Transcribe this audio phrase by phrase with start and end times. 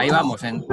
[0.00, 0.42] Ahí vamos.
[0.44, 0.64] En...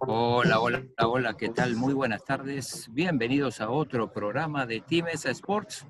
[0.00, 1.76] Hola, hola, hola, ¿qué tal?
[1.76, 2.90] Muy buenas tardes.
[2.92, 5.86] Bienvenidos a otro programa de Teams Sports,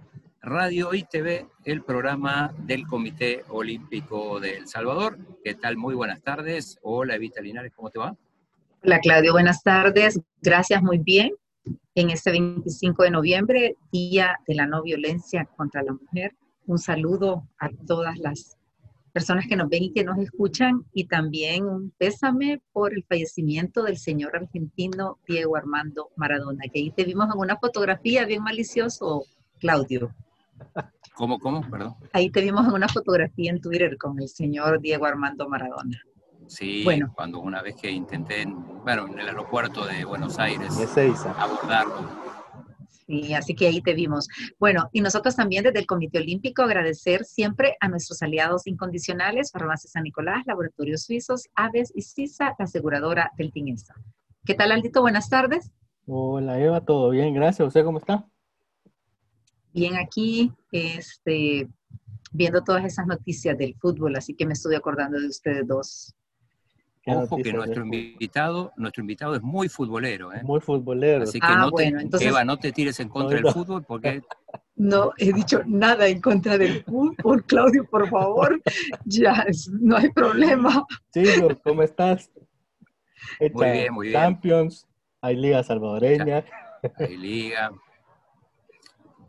[0.48, 5.18] Radio y TV, el programa del Comité Olímpico de El Salvador.
[5.44, 5.76] ¿Qué tal?
[5.76, 6.78] Muy buenas tardes.
[6.80, 8.16] Hola, Evita Linares, ¿cómo te va?
[8.82, 10.18] Hola, Claudio, buenas tardes.
[10.40, 11.32] Gracias, muy bien.
[11.94, 16.34] En este 25 de noviembre, Día de la No Violencia contra la Mujer,
[16.66, 18.56] un saludo a todas las
[19.12, 23.82] personas que nos ven y que nos escuchan y también un pésame por el fallecimiento
[23.82, 29.24] del señor argentino Diego Armando Maradona, que ahí te vimos en una fotografía bien malicioso,
[29.60, 30.14] Claudio.
[31.14, 31.68] ¿Cómo, cómo?
[31.68, 31.96] Perdón.
[32.12, 36.00] Ahí te vimos en una fotografía en Twitter con el señor Diego Armando Maradona.
[36.46, 37.12] Sí, bueno.
[37.14, 38.46] cuando una vez que intenté,
[38.82, 40.74] bueno, en el aeropuerto de Buenos Aires,
[41.36, 42.28] abordarlo
[43.08, 44.28] Sí, así que ahí te vimos.
[44.58, 49.88] Bueno, y nosotros también desde el Comité Olímpico agradecer siempre a nuestros aliados incondicionales, Farmacia
[49.88, 53.94] San Nicolás, Laboratorios Suizos, Aves y CISA, la aseguradora del TINESA.
[54.44, 55.00] ¿Qué tal, Aldito?
[55.00, 55.72] Buenas tardes.
[56.06, 57.66] Hola, Eva, todo bien, gracias.
[57.66, 58.26] ¿Usted cómo está?
[59.78, 61.68] Bien aquí, este,
[62.32, 66.14] viendo todas esas noticias del fútbol, así que me estoy acordando de ustedes dos.
[67.06, 70.42] Ojo que nuestro invitado, nuestro invitado es muy futbolero, ¿eh?
[70.42, 71.22] Muy futbolero.
[71.22, 74.20] Así que ah, no te, Eva, no te tires en contra del fútbol porque...
[74.74, 78.60] No he dicho nada en contra del fútbol, Claudio, por favor.
[79.04, 79.46] Ya,
[79.80, 80.84] no hay problema.
[81.14, 82.30] Chico, ¿cómo estás?
[83.52, 84.20] muy bien, muy bien.
[84.20, 84.88] Champions,
[85.20, 86.44] hay liga salvadoreña.
[86.98, 87.70] Hay liga.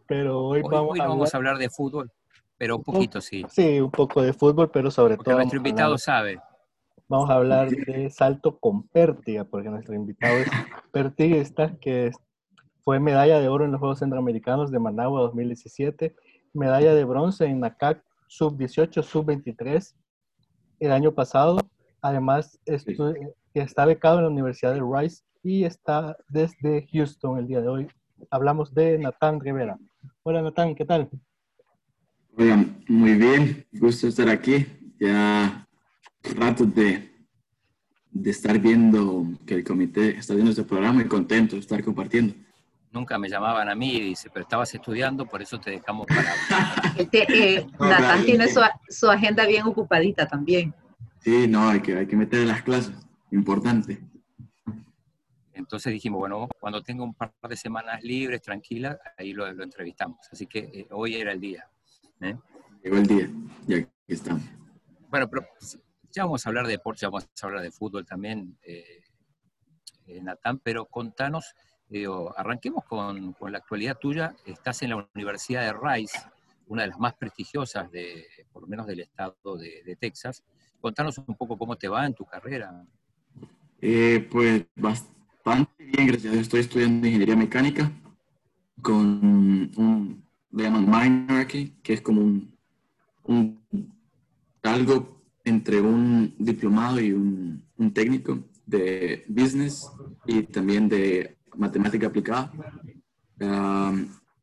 [0.10, 2.12] Pero hoy, vamos, a vamos a hablar de fútbol,
[2.58, 3.46] pero un poquito, sí.
[3.48, 5.38] Sí, un poco de fútbol, pero sobre Porque todo...
[5.38, 6.42] nuestro invitado sabe.
[7.08, 10.48] Vamos a hablar de salto con pértiga, porque nuestro invitado es
[10.92, 12.12] pertiguista, que
[12.84, 16.16] fue medalla de oro en los Juegos Centroamericanos de Managua 2017,
[16.54, 19.94] medalla de bronce en NACAC sub-18, sub-23
[20.80, 21.60] el año pasado.
[22.02, 22.60] Además,
[23.54, 27.88] está becado en la Universidad de Rice y está desde Houston el día de hoy.
[28.32, 29.78] Hablamos de Natán Rivera.
[30.24, 31.10] Hola Natán, ¿qué tal?
[32.38, 34.66] Hola, muy bien, gusto estar aquí.
[35.00, 35.68] Ya
[36.36, 37.10] rato de,
[38.12, 42.34] de estar viendo que el comité está viendo este programa y contento de estar compartiendo.
[42.92, 46.34] Nunca me llamaban a mí y dice, pero estabas estudiando, por eso te dejamos para...
[46.98, 50.74] eh, Natán tiene su, su, agenda bien ocupadita también.
[51.20, 52.96] Sí, no, hay que, hay que meter las clases,
[53.32, 54.00] importante.
[55.60, 60.20] Entonces dijimos, bueno, cuando tenga un par de semanas libres, tranquilas, ahí lo, lo entrevistamos.
[60.32, 61.70] Así que eh, hoy era el día.
[62.22, 62.38] ¿eh?
[62.82, 63.30] Llegó el día,
[63.68, 64.42] ya que estamos.
[65.10, 65.46] Bueno, pero
[66.12, 69.04] ya vamos a hablar de deporte, ya vamos a hablar de fútbol también, eh,
[70.22, 71.54] Natán, pero contanos,
[72.38, 74.34] arranquemos con, con, la actualidad tuya.
[74.46, 76.18] Estás en la Universidad de Rice,
[76.68, 80.44] una de las más prestigiosas, de, por lo menos del estado de, Texas.
[80.80, 82.86] Contanos un poco cómo te va en tu carrera.
[83.80, 85.19] Pues bastante
[85.78, 87.92] bien, gracias Estoy estudiando ingeniería mecánica
[88.82, 89.06] con
[89.76, 92.56] un, le llaman minor aquí, que es como un,
[93.24, 93.60] un
[94.64, 99.90] algo entre un diplomado y un, técnico de business
[100.28, 102.52] y también de matemática aplicada.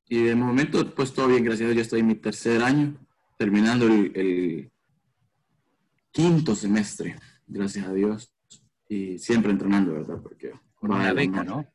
[0.09, 2.97] y de momento, pues todo bien, gracias a Dios, ya estoy en mi tercer año,
[3.37, 4.71] terminando el,
[6.11, 7.15] quinto semestre,
[7.47, 8.33] gracias a Dios,
[8.88, 10.19] y siempre entrenando, ¿verdad?
[10.23, 10.53] Porque
[10.86, 11.66] con la beca, ¿no?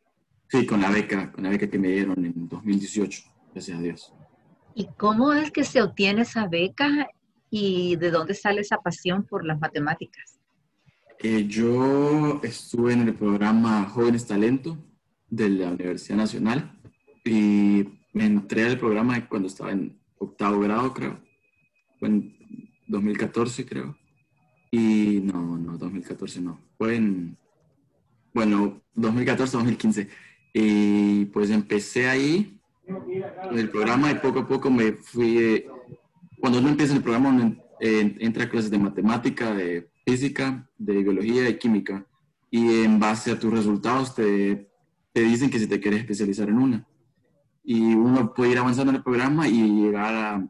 [0.47, 3.23] Sí, con la beca, con la beca que me dieron en 2018,
[3.53, 4.13] gracias a Dios.
[4.75, 7.09] ¿Y cómo es que se obtiene esa beca
[7.49, 10.39] y de dónde sale esa pasión por las matemáticas?
[11.19, 14.77] Eh, yo estuve en el programa Jóvenes Talento
[15.29, 16.79] de la Universidad Nacional
[17.23, 21.19] y me entré al programa cuando estaba en octavo grado, creo.
[21.99, 22.35] Fue en
[22.87, 23.95] 2014, creo.
[24.71, 26.59] Y no, no, 2014 no.
[26.77, 27.37] Fue en,
[28.33, 30.07] bueno, 2014-2015.
[30.53, 35.65] Y pues empecé ahí en el programa y poco a poco me fui
[36.41, 41.47] cuando uno empieza el programa, uno entra a clases de matemática, de física, de biología
[41.47, 42.05] y química.
[42.49, 44.67] Y en base a tus resultados te,
[45.13, 46.87] te dicen que si te quieres especializar en una.
[47.63, 50.47] Y uno puede ir avanzando en el programa y llegar a,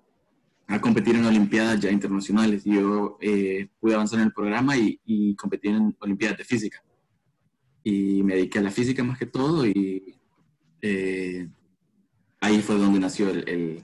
[0.67, 2.63] a competir en Olimpiadas ya internacionales.
[2.63, 6.81] Yo eh, pude avanzar en el programa y, y competir en Olimpiadas de física.
[7.83, 10.15] Y me dediqué a la física más que todo y
[10.81, 11.47] eh,
[12.39, 13.83] ahí fue donde nació el,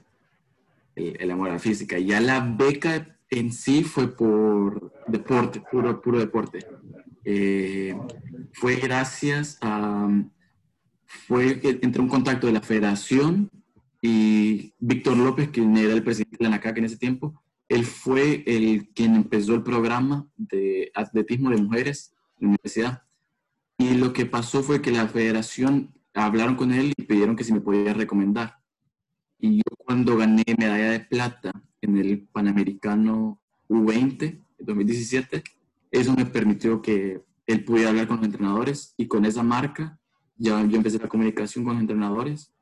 [0.94, 1.98] el, amor a la física.
[1.98, 6.66] Ya la beca en sí fue por deporte, puro, puro deporte.
[7.24, 7.96] Eh,
[8.52, 10.08] fue gracias a,
[11.04, 13.50] fue entre un contacto de la federación
[14.00, 18.44] y Víctor López, quien era el presidente de la NACAC en ese tiempo, él fue
[18.46, 23.02] el quien empezó el programa de atletismo de mujeres en la universidad.
[23.78, 27.52] Y lo que pasó fue que la federación hablaron con él y pidieron que si
[27.52, 28.58] me podía recomendar.
[29.38, 35.42] Y yo cuando gané medalla de plata en el Panamericano U20 2017,
[35.92, 39.98] eso me permitió que él pudiera hablar con los entrenadores y con esa marca
[40.36, 42.52] ya yo empecé la comunicación con los entrenadores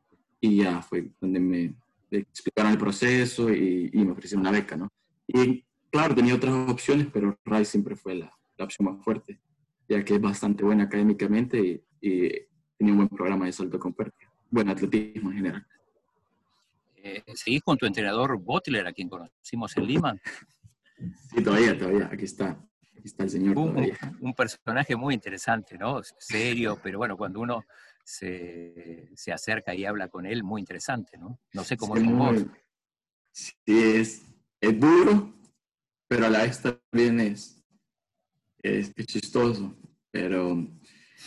[0.40, 1.74] y ya fue donde me
[2.10, 4.88] explicaron el proceso y, me ofrecieron una beca, ¿no?
[5.26, 9.38] Y claro, tenía otras opciones, pero RAI siempre fue la, la opción más fuerte,
[9.88, 12.30] ya que es bastante buena académicamente y, y
[12.76, 15.66] tenía un buen programa de salto con pérdida, buen atletismo en general.
[16.96, 20.16] Eh, ¿Seguís con tu entrenador Butler, a quien conocimos en Lima?
[21.30, 22.52] Sí, todavía, todavía, aquí está.
[22.92, 23.58] Aquí está el señor.
[23.58, 26.00] Un, un, personaje muy interesante, ¿no?
[26.18, 27.66] Serio, pero bueno, cuando uno
[28.02, 31.38] se, se, acerca y habla con él, muy interesante, ¿no?
[31.52, 32.46] No sé cómo es
[33.30, 34.22] Sí, es,
[34.58, 35.34] es duro,
[36.08, 37.62] pero a la vez también es,
[38.66, 39.74] es, chistoso,
[40.10, 40.66] pero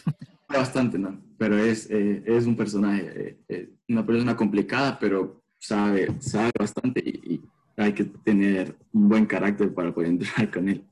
[0.50, 1.20] bastante, ¿no?
[1.38, 7.02] Pero es, eh, es un personaje, eh, eh, una persona complicada, pero sabe, sabe bastante
[7.02, 7.42] y,
[7.78, 10.86] hay que tener un buen carácter para poder entrar con él.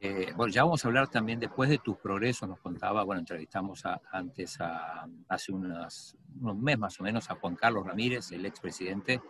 [0.00, 3.84] Eh, bueno, ya vamos a hablar también después de tus progresos, nos contaba, bueno, entrevistamos
[4.10, 6.16] antes, a, hace unos
[6.58, 9.20] meses más o menos, a Juan Carlos Ramírez, el expresidente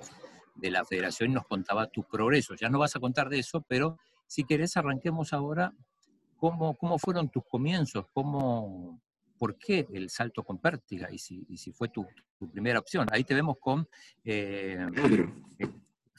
[0.55, 2.59] de la federación, y nos contaba tus progresos.
[2.59, 3.99] Ya no vas a contar de eso, pero
[4.33, 5.75] si querés arranquemos ahora,
[6.39, 8.07] ¿cómo, cómo fueron tus comienzos?
[8.15, 8.99] ¿Cómo,
[9.37, 11.13] ¿Por qué el salto con pértiga?
[11.13, 12.07] Y si, y si fue tu,
[12.39, 13.07] tu primera opción.
[13.13, 13.87] Ahí te vemos con
[14.25, 15.35] eh, Pedro.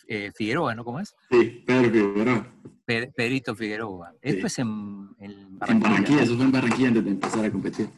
[0.07, 0.83] Eh, Figueroa, ¿no?
[0.85, 1.15] ¿Cómo es?
[1.31, 2.53] Sí, Pedro Figueroa.
[2.85, 4.13] Pedrito Figueroa.
[4.21, 5.71] Esto es en, en Barranquilla.
[5.71, 7.89] En Barranquilla, eso fue en Barranquilla antes de empezar a competir.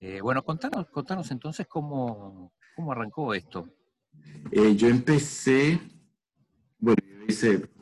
[0.00, 3.68] Eh, bueno, contanos, contanos entonces cómo, cómo arrancó esto.
[4.50, 5.78] yo empecé,
[6.80, 7.77] bueno, yo hice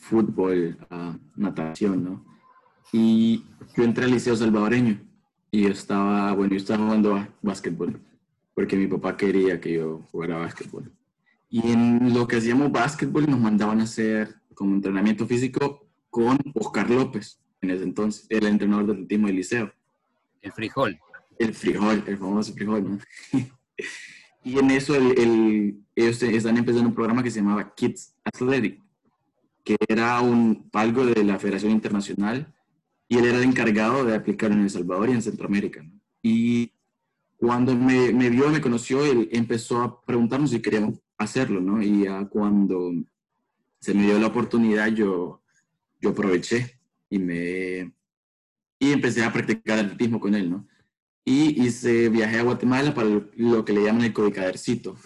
[0.00, 2.24] fútbol, uh, natación, ¿no?
[2.92, 3.44] Y
[3.76, 5.00] yo entré al Liceo Salvadoreño
[5.52, 8.00] y yo estaba, bueno, yo estaba jugando básquetbol
[8.60, 10.92] porque mi papá quería que yo jugara básquetbol.
[11.48, 16.90] Y en lo que hacíamos básquetbol nos mandaban a hacer como entrenamiento físico con Oscar
[16.90, 19.72] López, en ese entonces, el entrenador de atletismo del liceo.
[20.42, 21.00] El frijol.
[21.38, 22.98] El frijol, el famoso frijol, ¿no?
[24.44, 28.78] y en eso el, ellos están empezando un programa que se llamaba Kids Athletic,
[29.64, 32.52] que era un, algo de la Federación Internacional
[33.08, 35.84] y él era el encargado de aplicarlo en El Salvador y en Centroamérica.
[36.22, 36.72] Y
[37.36, 41.82] cuando me, vio, me conoció, él empezó a preguntarnos si queríamos hacerlo, ¿no?
[41.82, 42.92] Y cuando
[43.80, 45.42] se me dio la oportunidad, yo,
[46.00, 46.78] yo aproveché
[47.08, 47.92] y me
[48.78, 50.66] y empecé a practicar atletismo con él, ¿no?
[51.24, 54.96] Y hice, viajé a Guatemala para lo que le llaman el codicadercito,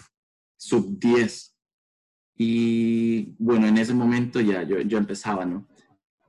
[0.57, 1.54] sub 10.
[2.37, 5.65] Y bueno, en ese momento ya yo, yo empezaba, ¿no?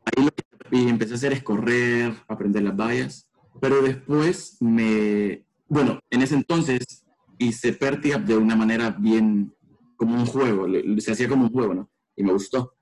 [0.04, 0.44] Ahí lo que
[0.88, 3.28] empecé a hacer es correr, aprender las vallas,
[3.60, 7.04] pero después me, bueno, en ese entonces
[7.38, 9.52] hice pértiga de una manera bien,
[9.96, 10.66] como un juego,
[10.98, 11.90] se hacía como un juego, ¿no?
[12.14, 12.74] Y me gustó,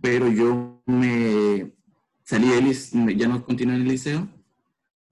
[0.00, 1.72] pero yo me
[2.24, 4.28] salí del ya no continué en el liceo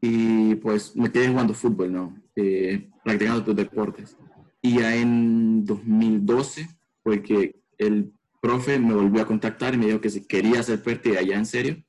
[0.01, 2.17] y pues me quedé jugando fútbol, ¿no?
[2.37, 4.17] Eh, practicando otros deportes.
[4.61, 6.69] Y ya en 2012
[7.05, 10.83] fue que el profe me volvió a contactar y me dijo que si quería hacer
[10.83, 11.83] pértiga ya en serio,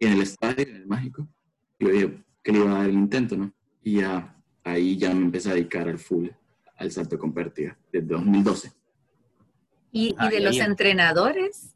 [0.00, 1.28] en el estadio, en el mágico,
[1.78, 3.52] yo dije que le iba a dar el intento, ¿no?
[3.82, 4.34] Y ya
[4.64, 6.28] ahí ya me empecé a dedicar al full,
[6.76, 8.72] al salto con pértiga, desde 2012.
[9.92, 11.74] Y, y de los entrenadores,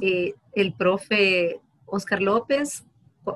[0.00, 2.84] eh, el profe Oscar López,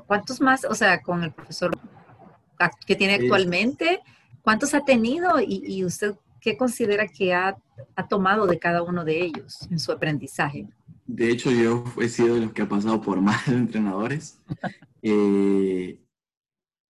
[0.06, 1.76] ¿cuántos más, o sea, con el profesor
[2.86, 4.00] que tiene actualmente,
[4.42, 7.56] cuántos ha tenido y, y usted qué considera que ha,
[7.96, 10.68] ha, tomado de cada uno de ellos en su aprendizaje?
[11.06, 14.40] De hecho, yo he sido de los que ha pasado por más entrenadores.
[15.02, 16.00] Eh,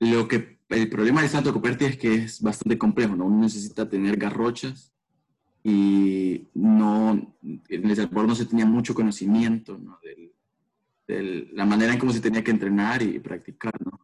[0.00, 3.26] lo que, el problema de Santo Coperti es que es bastante complejo, ¿no?
[3.26, 4.92] Uno necesita tener garrochas
[5.64, 9.98] y no, en el Salvador no se tenía mucho conocimiento ¿no?
[11.08, 13.98] de la manera en cómo se tenía que entrenar y practicar, ¿no?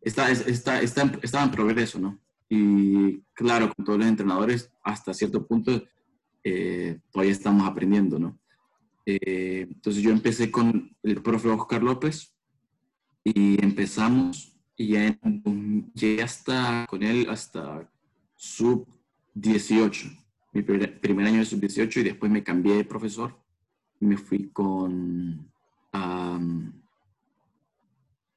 [0.00, 2.20] Está, está, está, estaba en progreso, ¿no?
[2.48, 5.82] Y claro, con todos los entrenadores, hasta cierto punto,
[6.48, 8.38] eh, todavía estamos aprendiendo, ¿no?
[9.04, 12.36] Eh, entonces yo empecé con el profe Oscar López
[13.24, 15.18] y empezamos y ya
[15.92, 17.90] llegué hasta con él hasta
[18.36, 18.86] sub
[19.34, 20.08] 18.
[20.52, 23.36] mi primer, primer año de sub-18 y después me cambié de profesor.
[23.98, 25.50] Me fui con,
[25.90, 26.80] am,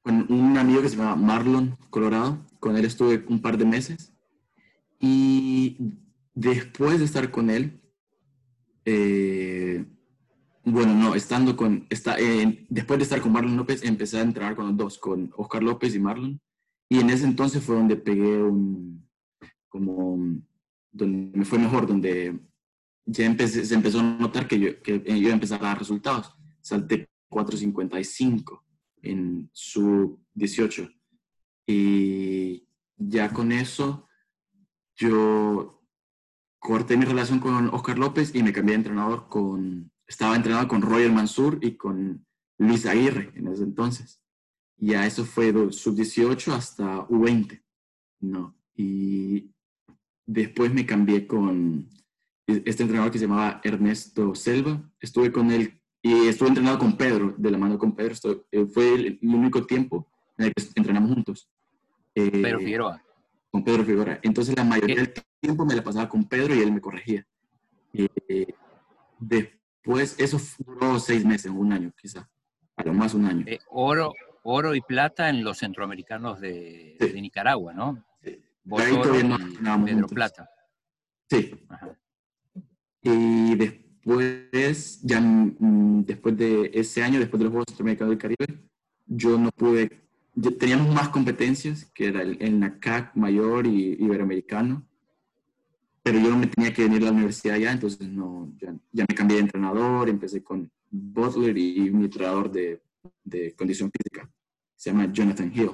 [0.02, 2.44] con un amigo que se llama Marlon Colorado.
[2.58, 4.12] Con él estuve un par de meses.
[4.98, 5.76] Y
[6.34, 7.80] después de estar con él,
[8.92, 9.84] eh,
[10.64, 14.56] bueno, no, estando con, está, eh, después de estar con Marlon López, empecé a entrenar
[14.56, 16.40] con los dos, con Oscar López y Marlon.
[16.88, 19.08] Y en ese entonces fue donde pegué un,
[19.68, 20.42] como,
[20.90, 22.40] donde me fue mejor, donde
[23.06, 26.34] ya empecé, se empezó a notar que yo, que yo iba a a dar resultados.
[26.60, 28.60] Salté 4.55
[29.02, 30.88] en su 18.
[31.66, 32.66] Y
[32.96, 34.08] ya con eso,
[34.96, 35.79] yo
[36.60, 40.82] corté mi relación con Oscar López y me cambié de entrenador con, estaba entrenado con
[40.82, 42.24] Roger Mansur y con
[42.58, 44.22] Luis Aguirre en ese entonces.
[44.76, 47.62] Ya eso fue sub-18 hasta U20,
[48.20, 48.54] ¿no?
[48.76, 49.50] Y
[50.26, 51.88] después me cambié con
[52.46, 54.80] este entrenador que se llamaba Ernesto Selva.
[55.00, 58.12] Estuve con él y estuve entrenado con Pedro, de la mano con Pedro.
[58.12, 61.50] Estuve, eh, fue el, el único tiempo en el que entrenamos juntos.
[62.14, 63.02] Eh, Pedro Figueroa.
[63.50, 64.18] Con Pedro Figueroa.
[64.22, 67.26] Entonces la mayoría del tiempo me la pasaba con Pedro y él me corregía.
[67.92, 68.46] Eh,
[69.18, 72.28] después, eso duró seis meses, un año quizá,
[72.76, 73.44] a lo más un año.
[73.48, 74.12] Eh, oro,
[74.44, 77.08] oro y plata en los centroamericanos de, Sí.
[77.12, 78.04] de Nicaragua, ¿no?
[78.22, 78.38] Sí.
[78.64, 80.12] Vos Ahí oro todavía no y Pedro juntos.
[80.12, 80.50] Plata.
[81.28, 81.96] Sí, Ajá.
[83.02, 88.64] y después, ya mm, después de ese año, después de los Juegos Centroamericanos del Caribe,
[89.06, 89.90] yo no pude,
[90.58, 94.86] teníamos más competencias, que era el, el NACAC mayor y Iberoamericano,
[96.02, 99.04] pero yo no me tenía que venir a la universidad ya, entonces no, ya, ya
[99.08, 102.82] me cambié de entrenador, empecé con Butler y mi entrenador de,
[103.24, 104.30] de condición física,
[104.76, 105.72] se llama Jonathan Hill.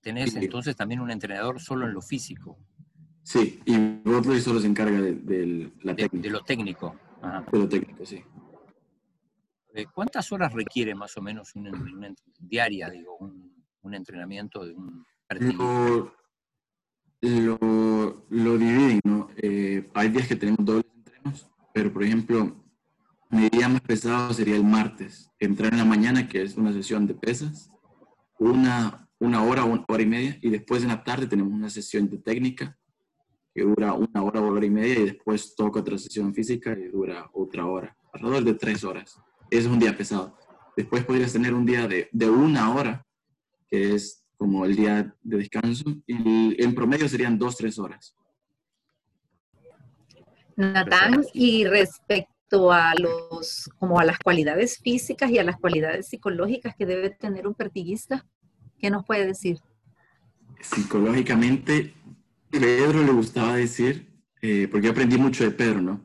[0.00, 2.58] Tenés entonces también un entrenador solo en lo físico,
[3.22, 6.96] Sí, y Butler solo se encarga de, de la de, técnica, de lo técnico.
[7.22, 7.44] Ajá.
[7.52, 8.24] de lo técnico, sí.
[9.74, 14.74] Eh, ¿Cuántas horas requiere más o menos una, una diaria, digo, un, un entrenamiento de
[14.74, 15.62] un pertiguista?
[15.62, 16.12] lo,
[17.20, 19.28] lo, lo dividen, ¿no?
[19.36, 22.64] Eh, hay días que tenemos dobles entrenos, pero por ejemplo,
[23.30, 25.30] mi día más pesado sería el martes.
[25.38, 27.70] Entrar en la mañana, que es una sesión de pesas,
[28.38, 32.08] una, una hora, una hora y media, y después en la tarde tenemos una sesión
[32.08, 32.76] de técnica
[33.54, 37.28] que dura una hora, hora y media, y después toca otra sesión física y dura
[37.32, 39.20] otra hora, alrededor de tres horas.
[39.50, 40.36] Es un día pesado.
[40.76, 43.04] Después podrías tener un día de, de una hora,
[43.68, 48.16] que es como el día de descanso, y en promedio serían dos, tres horas.
[50.56, 56.74] Natán, y respecto a los, como a las cualidades físicas y a las cualidades psicológicas
[56.76, 58.26] que debe tener un pertiguista,
[58.78, 59.58] ¿qué nos puede decir?
[60.60, 61.94] Psicológicamente,
[62.50, 64.10] Pedro le gustaba decir,
[64.42, 66.04] eh, porque yo aprendí mucho de Pedro, ¿no?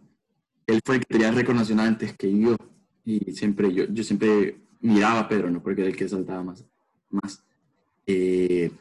[0.68, 2.56] Él fue el que tenía nacional antes que yo,
[3.06, 5.62] y siempre yo, yo siempre miraba a Pedro, ¿no?
[5.64, 6.66] Porque era el que saltaba más.
[7.10, 7.44] más.
[8.08, 8.72] Eh,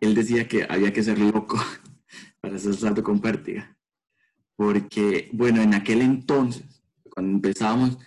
[0.00, 1.58] él decía que había que ser loco
[2.40, 3.76] para hacer salto con pértiga.
[4.56, 7.98] Porque, bueno, en aquel entonces, cuando empezábamos,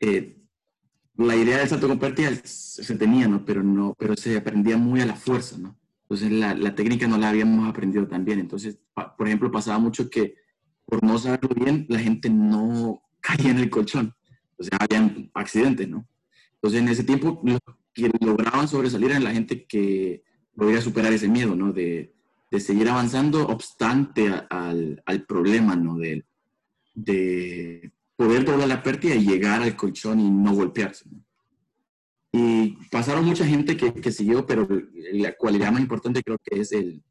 [0.00, 0.36] eh,
[1.16, 3.44] la idea del salto con pértiga se tenía, ¿no?
[3.44, 5.78] Pero, no, pero se aprendía muy a la fuerza, ¿no?
[6.02, 8.40] Entonces la, la técnica no la habíamos aprendido tan bien.
[8.40, 10.34] Entonces, pa- por ejemplo, pasaba mucho que
[10.86, 14.14] por no saberlo bien, la gente no caía en el colchón.
[14.58, 16.06] O sea, habían accidentes, ¿no?
[16.54, 17.58] Entonces, en ese tiempo, los
[17.94, 20.22] que lograban sobresalir eran la gente que
[20.54, 21.72] logra superar ese miedo, ¿no?
[21.72, 22.12] De,
[22.50, 25.96] de seguir avanzando obstante a- al, al problema, ¿no?
[25.96, 26.24] De,
[26.94, 31.24] de poder doblar la pérdida y llegar al colchón y no golpearse, ¿no?
[32.32, 34.68] Y pasaron mucha gente que, que siguió, pero
[35.14, 37.02] la cualidad más importante creo que es el,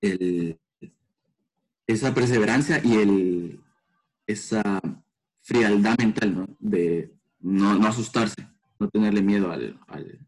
[0.00, 0.58] el-
[1.86, 3.60] esa perseverancia y el,
[4.26, 4.80] esa
[5.42, 6.46] frialdad mental, ¿no?
[6.58, 8.46] De no, no asustarse,
[8.78, 10.18] no tenerle miedo al, al,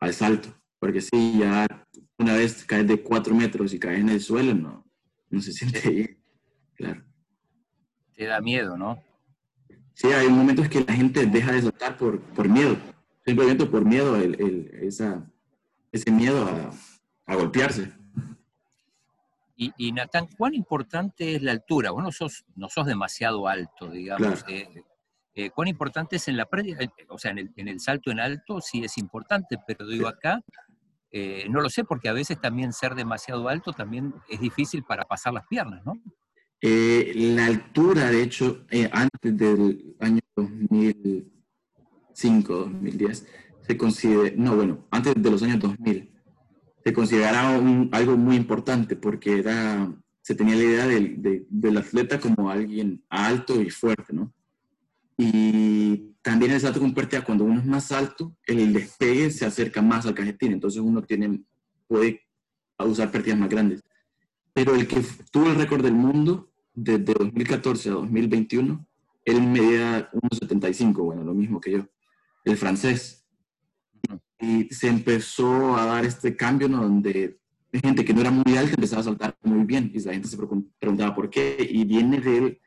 [0.00, 0.48] al salto.
[0.78, 1.66] Porque si ya
[2.18, 4.84] una vez caes de cuatro metros y caes en el suelo, no,
[5.30, 6.18] no se siente bien.
[6.74, 7.04] Claro.
[8.14, 9.02] Te da miedo, ¿no?
[9.94, 12.76] Sí, hay momentos que la gente deja de saltar por, por miedo,
[13.24, 15.30] simplemente por miedo, el, el- esa,
[15.90, 16.70] ese miedo a,
[17.32, 17.92] a golpearse.
[19.56, 21.90] Y, y Natán, ¿cuán importante es la altura?
[21.90, 24.44] Vos no sos, no sos demasiado alto, digamos.
[24.44, 24.62] Claro.
[24.62, 24.82] eh,
[25.34, 26.82] eh, ¿Cuán importante es en la pérdida?
[26.82, 30.08] Eh, O sea, en el, en el salto en alto sí es importante, pero digo
[30.08, 30.40] acá,
[31.10, 35.04] eh, no lo sé, porque a veces también ser demasiado alto también es difícil para
[35.04, 35.94] pasar las piernas, ¿no?
[36.60, 43.26] Eh, la altura, de hecho, eh, antes del año 2005, 2010,
[43.60, 46.12] se considera, no, bueno, antes de los años 2000,
[46.86, 47.56] se consideraba
[47.90, 53.02] algo muy importante porque era, se tenía la idea del, de- del atleta como alguien
[53.08, 54.32] alto y fuerte, ¿no?
[55.18, 59.82] Y también el salto con pérdida, cuando uno es más alto, el despegue se acerca
[59.82, 61.42] más al cajetín, entonces uno tiene,
[61.88, 62.20] puede
[62.78, 63.82] usar pérdidas más grandes.
[64.52, 65.02] Pero el que
[65.32, 68.86] tuvo el récord del mundo desde 2014 a 2021,
[69.24, 71.88] él medía 1,75, bueno, lo mismo que yo,
[72.44, 73.25] el francés.
[74.40, 76.82] Y se empezó a dar este cambio, ¿no?
[76.82, 77.38] Donde
[77.72, 80.38] gente que no era muy alta empezaba a saltar muy bien y la gente se
[80.38, 82.58] pregun- preguntaba por qué y viene del,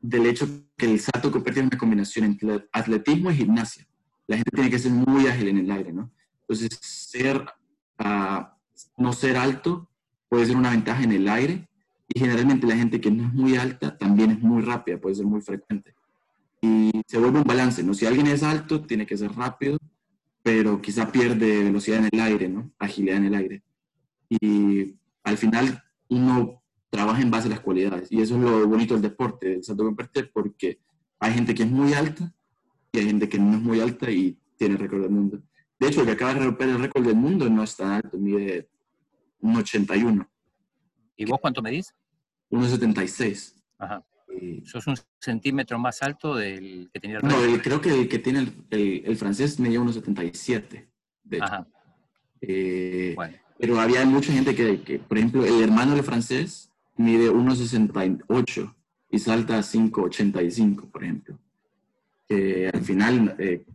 [0.00, 3.86] del hecho que el salto pérdida es una combinación entre atletismo y gimnasia.
[4.26, 6.10] La gente tiene que ser muy ágil en el aire, ¿no?
[6.42, 7.44] Entonces, ser,
[7.98, 8.56] ah,
[8.96, 9.88] no ser alto
[10.28, 11.68] puede ser una ventaja en el aire
[12.08, 15.26] y generalmente la gente que no es muy alta también es muy rápida, puede ser
[15.26, 15.94] muy frecuente.
[16.60, 17.94] Y se vuelve un balance, ¿no?
[17.94, 19.78] Si alguien es alto, tiene que ser rápido,
[20.52, 22.72] pero quizá pierde velocidad en el aire, ¿no?
[22.76, 23.62] Agilidad en el aire.
[24.28, 28.10] Y al final uno trabaja en base a las cualidades.
[28.10, 29.96] Y eso es lo bonito del deporte, del salto con
[30.32, 30.80] porque
[31.20, 32.34] hay gente que es muy alta
[32.90, 35.40] y hay gente que no es muy alta y tiene el récord del mundo.
[35.78, 38.18] De hecho, el que acaba de romper el récord del mundo no es tan alto,
[38.18, 38.68] mide
[39.40, 40.28] un 81,
[41.16, 41.94] ¿Y vos cuánto medís?
[42.50, 43.54] 1,76.
[43.78, 44.04] Ajá.
[44.40, 48.08] Y- Sos un centímetro más alto del que tenía el No, el- creo que el
[48.08, 50.88] que tiene el, el- el francés medía 1,77.
[51.24, 51.44] De hecho.
[51.44, 51.66] Ajá,
[52.40, 53.36] Eh, bueno.
[53.58, 58.74] Pero había mucha gente que, que, por ejemplo, el hermano del francés mide 1,68
[59.10, 61.38] y salta a 5,85, por ejemplo.
[62.26, 63.66] Que al final eh,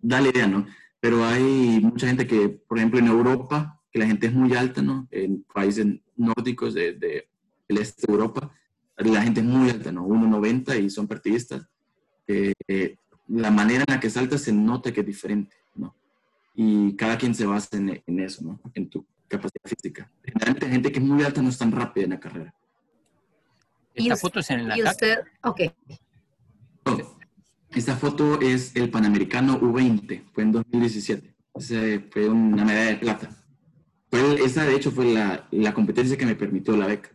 [0.00, 0.66] da la idea, ¿no?
[1.00, 4.82] Pero hay mucha gente que, por ejemplo, en Europa, que la gente es muy alta,
[4.82, 5.08] ¿no?
[5.10, 5.86] En países
[6.16, 7.28] nórdicos del de,
[7.68, 8.50] del este de Europa,
[8.96, 10.06] la gente es muy alta, ¿no?
[10.06, 11.66] 1,90 y son partidistas.
[12.26, 12.96] Eh, eh,
[13.28, 15.94] la manera en la que salta se nota que es diferente, ¿no?
[16.54, 18.60] y cada quien se basa en, en eso, ¿no?
[18.74, 20.10] En tu capacidad física.
[20.22, 22.54] Generalmente la gente que es muy alta no es tan rápida en la carrera.
[23.94, 24.88] Y Esta foto es en el Y ataque.
[24.90, 25.60] usted, ok,
[26.84, 27.18] Oh,
[27.70, 31.34] esta foto es el Panamericano U20, fue en 2017.
[31.54, 33.30] Ese fue una medalla de plata.
[34.10, 37.10] Fue, esa de hecho fue la, la competencia que me permitió la beca.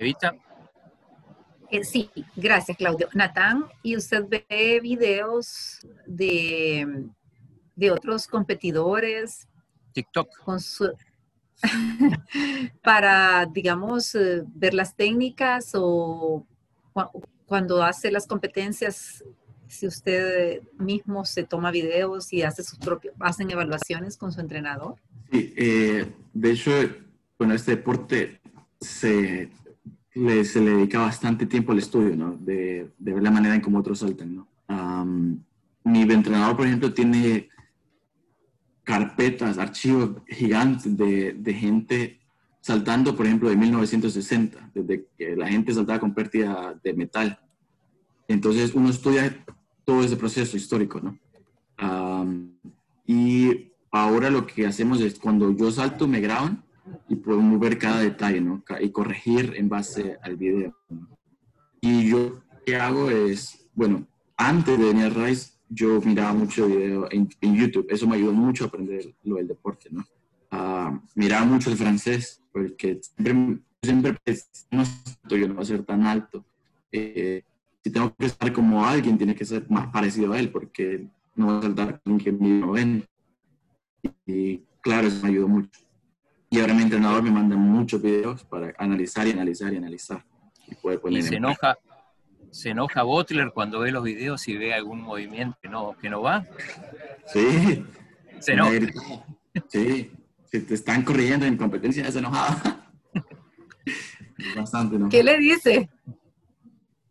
[0.00, 0.34] Evita,
[1.70, 3.08] Eh, sí, gracias Claudio.
[3.14, 7.04] Natán, ¿y usted ve videos de,
[7.76, 9.46] de otros competidores
[9.92, 10.38] TikTok.
[10.42, 10.90] con su-
[12.82, 16.46] para, digamos, eh, ver las técnicas o
[16.94, 17.10] cua-
[17.46, 19.22] cuando hace las competencias,
[19.68, 24.94] si usted mismo se toma videos y hace sus propios, hacen evaluaciones con su entrenador?
[25.30, 26.70] Sí, eh, de hecho,
[27.38, 28.40] bueno, este deporte
[28.80, 29.50] se
[30.14, 32.36] le, se le dedica bastante tiempo al estudio, ¿no?
[32.36, 34.46] De, ver la manera en cómo otros saltan, ¿no?
[35.82, 37.48] Mi entrenador, por ejemplo, tiene
[38.84, 42.20] carpetas, archivos gigantes de, gente
[42.60, 47.38] saltando, por ejemplo, de 1960, desde que la gente saltaba con pérdida de metal.
[48.28, 49.44] Entonces, uno estudia
[49.84, 51.18] todo ese proceso histórico, ¿no?
[53.06, 56.62] Y ahora lo que hacemos es cuando yo salto, me graban
[57.08, 58.62] y podemos ver cada detalle, ¿no?
[58.80, 60.76] Y corregir en base al video.
[61.80, 66.66] Y yo lo que hago es, bueno, antes de venir a Rise, yo miraba mucho
[66.66, 67.86] video en, en YouTube.
[67.88, 70.04] Eso me ayudó mucho a aprender lo del deporte, ¿no?
[70.50, 74.82] Ah, miraba mucho el francés, porque siempre, siempre pues, no
[75.28, 76.44] yo no voy a ser tan alto.
[76.90, 77.44] Eh,
[77.82, 81.46] si tengo que estar como alguien, tiene que ser más parecido a él, porque no
[81.46, 83.06] voy a saltar con mide 90.
[84.02, 85.80] Y, y claro, eso me ayudó mucho.
[86.52, 90.24] Y ahora mi entrenador me manda muchos videos para analizar y analizar y analizar.
[90.66, 91.78] Y poder poner Y se en enoja,
[92.50, 96.22] se enoja Butler cuando ve los videos y ve algún movimiento que no, que no
[96.22, 96.44] va.
[97.32, 97.84] Sí.
[98.40, 98.72] Se enoja.
[99.68, 100.10] Sí.
[100.50, 102.90] Si te están corriendo en competencia, es enojada.
[104.56, 105.08] Bastante, ¿no?
[105.08, 105.88] ¿Qué le dice?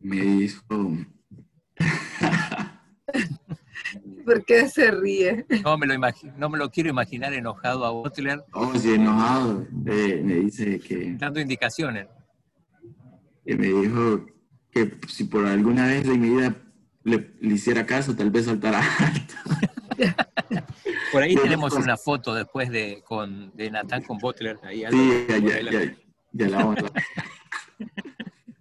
[0.01, 0.97] Me dijo,
[4.29, 5.43] ¿Por qué se ríe?
[5.63, 5.95] No me lo
[6.37, 9.65] no me lo quiero imaginar enojado a Butler oh, sí, enojado.
[9.87, 12.05] Eh, me dice que, dando indicaciones.
[13.43, 14.27] que me dijo
[14.71, 16.55] que si por alguna vez en mi vida
[17.03, 19.33] le, le hiciera caso, tal vez saltara alto.
[21.11, 24.59] Por ahí tenemos pues- una foto después de, con, de Nathan con Butler.
[24.61, 25.95] Ahí algo Sí, ya, ya, la- ya,
[26.33, 26.91] ya la vamos a-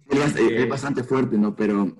[0.25, 1.55] es, es bastante fuerte, ¿no?
[1.55, 1.95] Pero,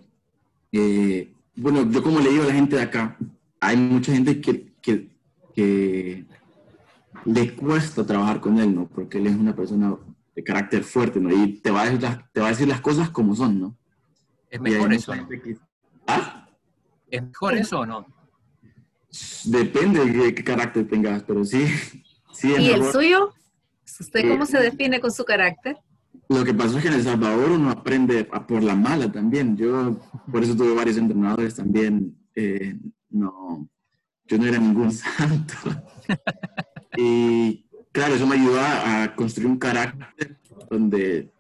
[0.72, 3.16] eh, bueno, yo como le digo a la gente de acá,
[3.60, 5.10] hay mucha gente que, que,
[5.54, 6.26] que
[7.26, 8.88] le cuesta trabajar con él, ¿no?
[8.88, 9.96] Porque él es una persona
[10.36, 11.32] de carácter fuerte, ¿no?
[11.32, 13.78] Y te va a decir las, te va a decir las cosas como son, ¿no?
[14.50, 15.14] ¿Es mejor eso?
[15.14, 15.22] no?
[15.28, 15.58] gente que-
[16.08, 16.48] ¿Ah?
[17.10, 18.06] ¿Es mejor eso o no?
[19.46, 21.66] Depende de qué, carácter tengas, pero sí.
[22.32, 23.34] sí es ¿Y el suyo?
[24.00, 25.78] ¿Usted cómo se define con su carácter?
[26.30, 29.58] Lo que pasó es que en El Salvador uno aprende por la mala también.
[29.58, 30.00] Yo,
[30.32, 32.16] por eso tuve varios entrenadores también.
[32.36, 32.78] Eh,
[33.10, 33.70] no,
[34.26, 35.54] yo no era ningún santo.
[36.98, 41.32] y claro, eso me ayudó a construir un carácter donde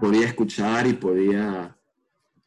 [0.00, 1.76] podía escuchar y podía,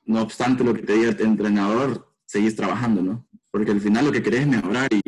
[0.05, 3.27] no obstante lo que te diga el entrenador, seguir trabajando, ¿no?
[3.51, 5.01] Porque al final lo que querés es mejorar y,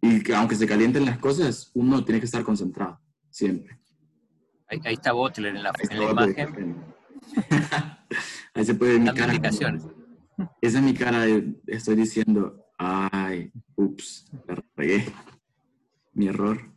[0.00, 3.78] y aunque se calienten las cosas, uno tiene que estar concentrado, siempre.
[4.68, 6.76] Ahí, está Butler en la, en la imagen.
[8.54, 9.32] ahí se puede ver mi cara.
[10.60, 15.04] Esa es mi cara de, estoy diciendo, ay, ups, la regué.
[16.12, 16.72] Mi error.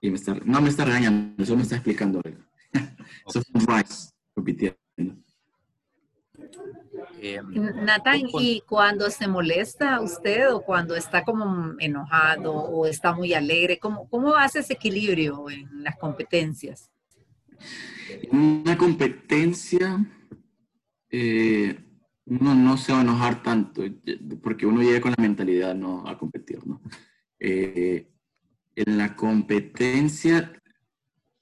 [0.00, 2.38] Y me está, no me está regañando, solo me está explicando algo.
[3.26, 4.78] Eso fue un Rice compitiendo.
[7.20, 13.32] Eh, Nathan, ¿y cuando se molesta usted o cuando está como enojado o está muy
[13.32, 16.90] alegre, cómo, cómo hace ese equilibrio en las competencias?
[18.30, 20.04] Una competencia,
[21.10, 21.78] eh,
[22.40, 23.82] uno no se va a enojar tanto,
[24.42, 26.80] porque uno llega con la mentalidad no a competir, ¿no?
[27.38, 28.08] Eh,
[28.74, 30.52] en la competencia,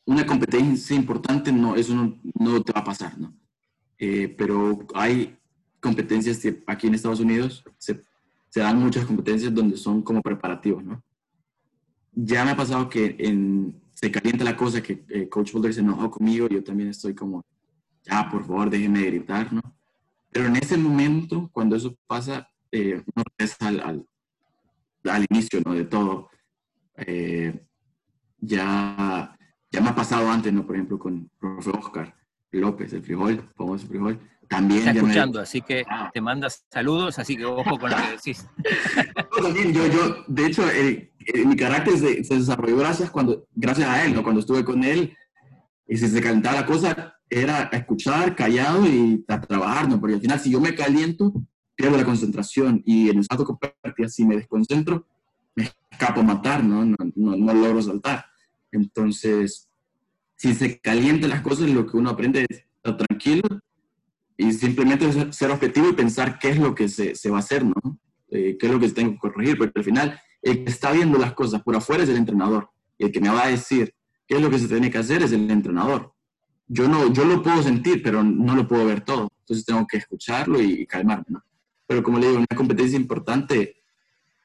[0.04, 3.36] una competencia importante, no, eso no, te va a pasar, ¿no?
[3.98, 5.36] Eh, pero hay
[5.78, 8.02] competencias que aquí en Estados Unidos se,
[8.54, 11.02] dan muchas competencias donde son como preparativos, ¿no?
[12.12, 13.16] Ya me ha pasado que
[13.94, 17.44] se calienta la cosa que eh, Coach Boulder se enojó conmigo, yo también estoy como,
[18.02, 19.79] ya, por favor, déjeme gritar, ¿no?
[20.30, 24.06] Pero en ese momento, cuando eso pasa, eh, uno regresa al,
[25.04, 25.74] al, inicio, ¿no?
[25.74, 26.30] De todo.
[26.96, 27.66] Eh,
[28.38, 29.36] ya,
[29.70, 30.66] ya me ha pasado antes, ¿no?
[30.66, 32.14] Por ejemplo, con el profe Oscar
[32.52, 34.18] López, el frijol, famoso frijol.
[34.48, 36.10] También Está escuchando, así que ah.
[36.12, 38.48] te mandas saludos, así que ojo con lo que decís.
[39.42, 44.04] también, yo, yo, de hecho, el, eh, mi carácter se, desarrolló gracias, cuando, gracias a
[44.04, 44.24] él, ¿no?
[44.24, 45.16] Cuando estuve con él,
[45.90, 49.98] y si se calentaba la cosa, era escuchar, callado y a trabajar, ¿no?
[49.98, 51.34] Porque al final, si yo me caliento,
[51.74, 52.80] pierdo la concentración.
[52.86, 55.04] Y en el salto compartida, si me desconcentro,
[55.56, 56.84] me escapo a matar, ¿no?
[56.84, 58.24] No, no, logro saltar.
[58.70, 59.68] Entonces,
[60.36, 63.42] si se calientan las cosas, lo que uno aprende es estar tranquilo
[64.36, 67.64] y simplemente ser objetivo y pensar qué es lo que se, se va a hacer,
[67.64, 67.98] ¿no?
[68.28, 71.18] Eh, qué es lo que tengo que corregir, porque al final el que está viendo
[71.18, 72.70] las cosas por afuera es el entrenador.
[72.96, 73.92] Y el que me va a decir
[74.30, 76.14] qué es lo que se tiene que hacer es el entrenador.
[76.68, 79.28] Yo, no, yo lo puedo sentir, pero no lo puedo ver todo.
[79.40, 81.24] Entonces tengo que escucharlo y, calmarme.
[81.30, 81.44] ¿no?
[81.84, 83.82] Pero como le digo, una competencia importante,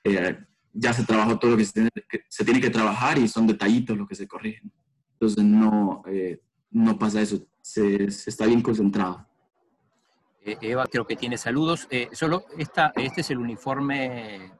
[0.03, 0.39] eh,
[0.73, 3.45] ya se trabajó todo lo que se, tiene que se, tiene que trabajar y son
[3.45, 4.71] detallitos los que se corrigen.
[5.11, 9.27] Entonces no, eh, no pasa eso, se, está bien concentrado.
[10.43, 11.87] Eh, Eva creo que tiene saludos.
[12.11, 14.51] solo esta, este es el uniforme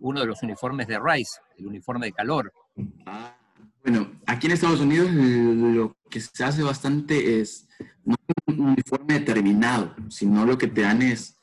[0.00, 2.52] uno de los uniformes de Rice, el uniforme de calor.
[3.06, 3.36] Ah,
[3.84, 7.68] bueno, aquí en Estados Unidos lo que se hace bastante es
[8.02, 8.16] no
[8.46, 11.38] un uniforme determinado, sino lo que te dan es,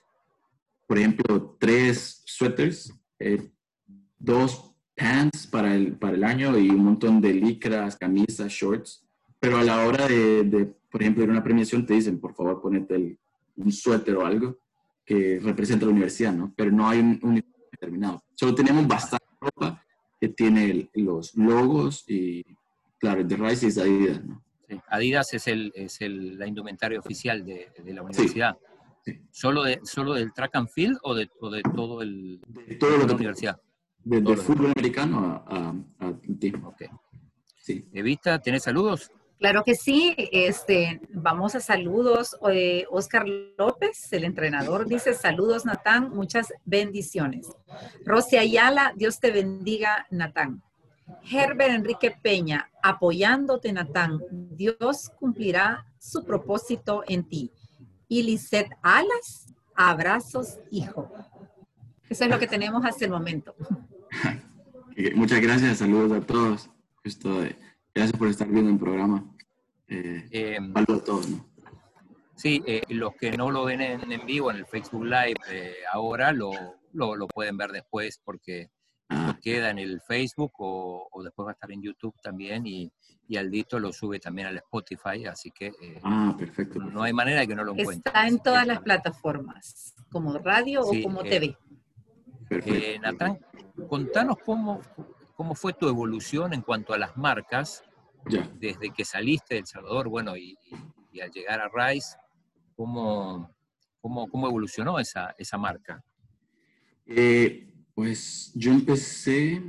[0.88, 3.48] por ejemplo, tres suéteres, eh,
[4.18, 9.06] dos pants para el, para el año y un montón de licras, camisas, shorts.
[9.40, 12.60] Pero a la hora de, por ejemplo, ir a una premiación te dicen, por favor,
[12.60, 13.20] ponete
[13.56, 14.58] un suéter o algo
[15.06, 16.54] que represente la universidad, ¿no?
[16.56, 18.24] Pero no hay un uniforme determinado.
[18.34, 19.84] Solo tenemos bastante ropa
[20.22, 22.46] que tiene los logos y,
[23.00, 24.44] claro, de Rice es Adidas, ¿no?
[24.88, 28.56] Adidas es el, es el la indumentaria oficial de, de la universidad.
[29.32, 32.98] ¿Solo, de, ¿Solo del track and field o de, o de todo el de todo
[32.98, 33.60] lo la universidad?
[34.04, 36.64] Desde el fútbol americano a, a, team.
[36.66, 36.88] Okay.
[37.58, 37.86] Sí.
[37.92, 39.12] Evita, ¿tenés saludos?
[39.42, 42.38] Claro que sí, este, vamos a saludos.
[42.52, 43.26] Eh, Oscar
[43.58, 47.48] López, el entrenador, dice saludos Natán, muchas bendiciones.
[48.06, 50.62] Rosy Ayala, Dios te bendiga Natán.
[51.24, 57.52] Herbert Enrique Peña, apoyándote Natán, Dios cumplirá su propósito en ti.
[58.08, 58.40] Y
[58.84, 61.12] Alas, abrazos hijo.
[62.08, 63.56] Eso es lo que tenemos hasta el momento.
[65.16, 66.70] Muchas gracias, saludos a todos.
[67.94, 69.26] Gracias por estar viendo el programa.
[69.88, 71.52] Eh, eh, a todos, ¿no?
[72.42, 76.32] Sí, eh, los que no lo ven en, vivo en el Facebook Live eh, ahora
[76.32, 76.52] lo,
[76.92, 78.72] lo, pueden ver después porque
[79.10, 79.38] ah.
[79.40, 82.92] queda en el Facebook o, después va a estar en YouTube también y,
[83.28, 85.72] y Aldito lo sube también al Spotify, así que
[86.04, 88.10] ah, perfecto, no hay manera de que no lo encuentre.
[88.10, 91.56] Está en todas las plataformas, como radio o como TV.
[92.50, 93.02] Perfecto.
[93.02, 93.40] Natán,
[93.88, 94.82] contanos cómo,
[95.42, 97.84] cómo fue tu evolución en cuanto a las marcas
[98.60, 100.56] desde que saliste de El Salvador, bueno, y,
[101.20, 102.16] al llegar a Rice,
[102.76, 103.52] ¿cómo,
[104.00, 106.04] cómo, cómo evolucionó esa, esa marca?
[107.08, 109.64] Eh, pues yo empecé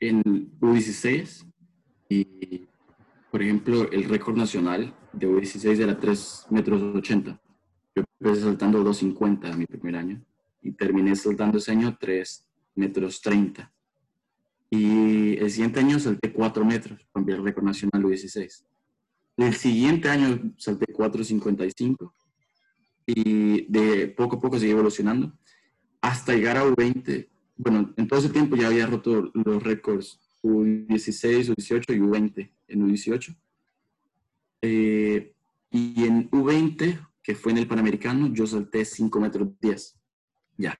[0.00, 0.22] en
[0.60, 1.50] U16
[2.10, 2.68] y
[3.30, 7.40] por ejemplo, el récord nacional de U16 era 3 metros 80.
[7.96, 10.22] Yo empecé saltando 2.50 mi primer año
[10.60, 13.72] y terminé saltando ese año 3 metros 30.
[14.70, 18.64] Y el siguiente año salté 4 metros, cambié el récord nacional U16.
[19.36, 22.12] El siguiente año salté 4.55
[23.06, 25.32] y de poco a poco seguí evolucionando
[26.00, 27.28] hasta llegar a U20.
[27.56, 32.88] Bueno, en todo ese tiempo ya había roto los récords U16, U18 y U20 en
[32.88, 33.36] U18.
[34.62, 35.34] Eh,
[35.70, 39.98] y en U20, que fue en el Panamericano, yo salté 5 metros 10.
[40.58, 40.78] Ya.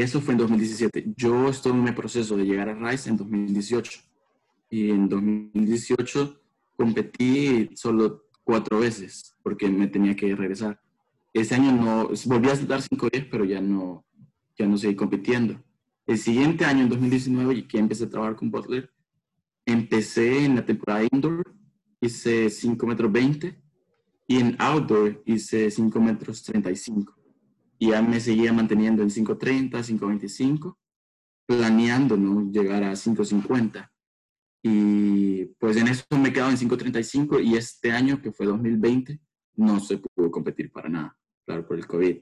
[0.00, 1.12] Eso fue en 2017.
[1.16, 4.00] Yo estoy en mi proceso de llegar a Rice en 2018.
[4.70, 6.40] Y en 2018
[6.76, 10.80] competí solo cuatro veces porque me tenía que regresar.
[11.32, 14.04] Ese año no, volví a saltar 5-10, pero ya no,
[14.56, 15.62] ya no seguí compitiendo.
[16.06, 18.90] El siguiente año, en 2019, que empecé a trabajar con Butler,
[19.64, 21.54] empecé en la temporada indoor,
[22.00, 23.54] hice 5 metros 20
[24.26, 27.21] y en outdoor hice 5 metros 35.
[27.82, 30.76] Y ya me seguía manteniendo en 5.30, 5.25,
[31.44, 32.48] planeando ¿no?
[32.48, 33.90] llegar a 5.50.
[34.62, 39.18] Y pues en eso me quedaba en 5.35 y este año, que fue 2020,
[39.56, 42.18] no se pudo competir para nada claro, por el COVID.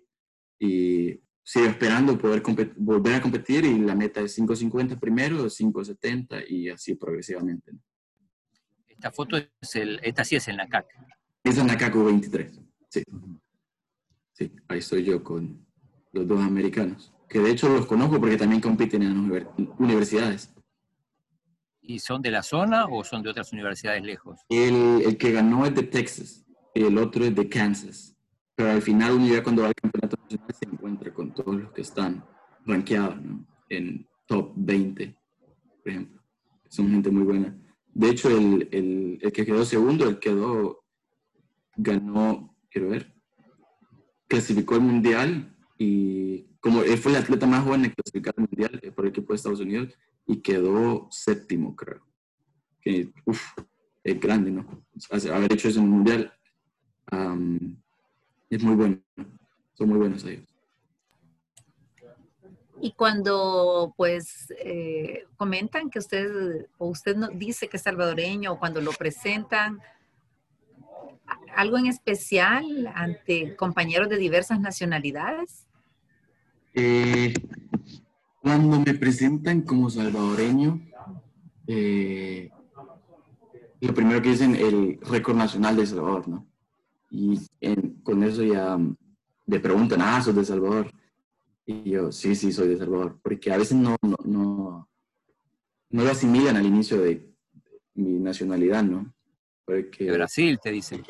[0.60, 2.42] Y sigo esperando poder
[2.78, 7.72] volver a competir y la meta es 5.50 primero, 5.70 y así progresivamente.
[8.88, 10.86] Esta foto es el, esta sí es el NACAC.
[11.44, 13.02] Es el NACAC 23, sí.
[14.40, 15.64] Sí, ahí estoy yo con
[16.12, 19.46] los dos americanos, que de hecho los conozco porque también compiten en
[19.78, 20.52] universidades.
[21.82, 24.40] ¿Y son de la zona o son de otras universidades lejos?
[24.48, 28.16] El, el que ganó es de Texas, el otro es de Kansas
[28.60, 31.72] pero al final uno ya cuando va al campeonato nacional se encuentra con todos los
[31.72, 32.22] que están
[32.66, 33.16] rankeados
[33.70, 35.16] en top 20,
[35.82, 36.22] por ejemplo.
[36.68, 37.58] Son gente muy buena.
[37.94, 40.84] De hecho, el, el, el, que quedó segundo, el quedó,
[41.74, 43.14] ganó, quiero ver,
[44.30, 48.80] clasificó al mundial y como él fue el atleta más joven en clasificar al mundial
[48.82, 49.92] eh, por el equipo de Estados Unidos
[50.26, 52.06] y quedó séptimo, creo.
[52.80, 53.12] Que,
[54.02, 54.66] es grande, ¿no?
[55.10, 56.32] Haber hecho eso mundial.
[58.48, 58.98] Es muy bueno.
[59.74, 60.48] Son muy buenos ellos.
[62.80, 68.58] Y cuando pues eh, comentan que usted o usted no, dice que es salvadoreño o
[68.58, 69.80] cuando lo presentan,
[71.56, 75.66] algo en especial ante compañeros de diversas nacionalidades?
[76.74, 77.34] Eh,
[78.40, 80.80] cuando me presentan como salvadoreño,
[81.66, 82.50] eh,
[83.80, 86.46] lo primero que dicen el récord nacional de Salvador, ¿no?
[87.10, 87.40] Y
[88.02, 88.78] con eso ya
[89.46, 90.90] me preguntan, ah, ¿sos de Salvador?
[91.66, 93.18] Y yo, sí, sí, soy de Salvador.
[93.22, 94.88] Porque a veces no, no, no,
[95.90, 97.30] no lo asimilan al inicio de
[97.94, 99.12] mi nacionalidad, ¿no?
[99.70, 101.04] Porque, de Brasil, te dicen.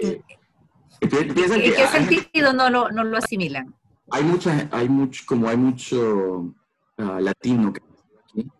[1.00, 3.74] ¿En qué sentido no, no, no, lo asimilan?
[4.10, 6.54] Hay mucha, hay mucho, como hay mucho
[6.98, 7.80] ah, latino que
[8.24, 8.50] aquí,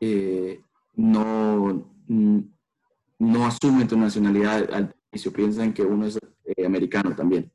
[0.00, 0.60] eh,
[0.94, 1.90] no,
[3.18, 7.50] no asumen tu nacionalidad al inicio, piensan que uno es eh, americano también.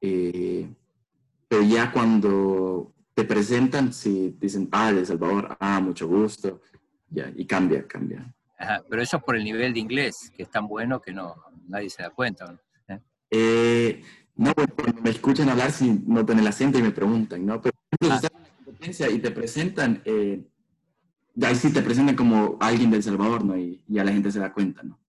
[0.00, 0.72] Eh,
[1.48, 6.60] pero ya cuando te presentan, si dicen, ah, de Salvador, ah, mucho gusto,
[7.08, 8.32] ya, y cambia, cambia.
[8.88, 11.34] Pero eso es por el nivel de inglés, que es tan bueno que no,
[11.68, 12.46] nadie se da cuenta.
[12.46, 12.58] ¿no?
[13.30, 14.02] ¿Eh?
[14.36, 17.60] no, cuando me escuchan hablar, si no notan el acento y me preguntan, ¿no?
[17.60, 18.20] Pero si ah.
[18.80, 20.46] en y te presentan, eh,
[21.42, 23.56] ahí sí te presentan como alguien del Salvador, ¿no?
[23.56, 25.00] Y ya la gente se da cuenta, ¿no?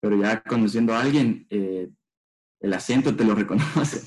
[0.00, 1.90] Pero ya conociendo a alguien, eh,
[2.60, 4.06] el acento te lo reconoce.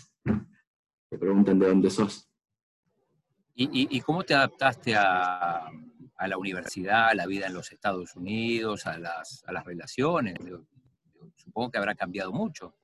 [1.10, 2.30] Te preguntan de dónde sos.
[3.56, 5.70] ¿Y, cómo te adaptaste a,
[6.28, 10.36] la universidad, a la vida en los Estados Unidos, a las, relaciones?
[11.36, 12.76] supongo que habrá cambiado mucho.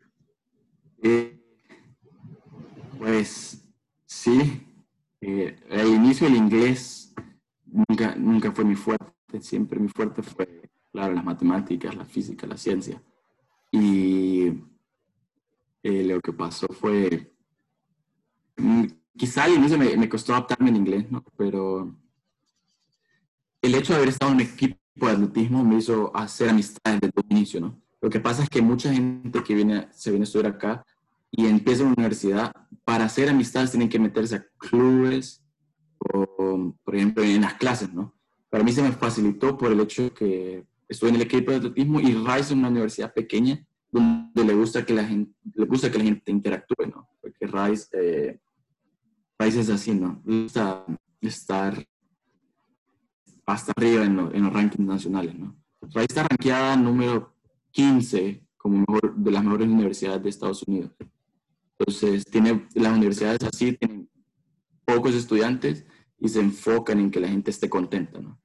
[1.02, 1.40] Eh,
[2.98, 3.64] pues
[4.06, 4.66] sí.
[5.22, 7.14] Eh, al inicio el inglés
[7.66, 9.42] nunca, nunca fue mi fuerte.
[9.42, 13.02] Siempre mi fuerte fue, claro, las matemáticas, la física, la ciencia.
[13.72, 14.48] Y
[15.84, 17.34] eh, lo que pasó fue,
[18.58, 21.24] mm, quizá al inicio me, me, costó adaptarme en inglés, ¿no?
[21.38, 21.96] Pero
[23.62, 27.14] el hecho de haber estado en un equipo de atletismo me hizo hacer amistades desde
[27.16, 27.82] el inicio, ¿no?
[28.02, 30.86] Lo que pasa es que mucha gente que viene, se viene a estudiar acá
[31.32, 32.52] y empieza en la universidad,
[32.84, 35.44] para hacer amistades tienen que meterse a clubes
[36.00, 38.16] o, por ejemplo, en las clases, ¿no?
[38.50, 42.00] Para mí se me facilitó por el hecho que estuve en el equipo de atletismo
[42.00, 45.98] y Rice es una universidad pequeña donde le gusta que la gente, le gusta que
[45.98, 47.10] la gente interactúe, ¿no?
[47.22, 48.40] Porque Rice, eh,
[49.38, 50.22] Rice es así, ¿no?
[50.26, 50.86] Le gusta
[51.22, 51.86] estar
[53.50, 55.56] hasta arriba en, en, los rankings nacionales, ¿no?
[55.96, 57.36] Está rankeada número
[57.72, 60.92] 15 como mejor, de las mejores universidades de Estados Unidos.
[61.78, 64.10] Entonces, tiene, las universidades así tienen
[64.86, 65.86] pocos estudiantes
[66.20, 68.40] y se enfocan en que la gente esté contenta, ¿no?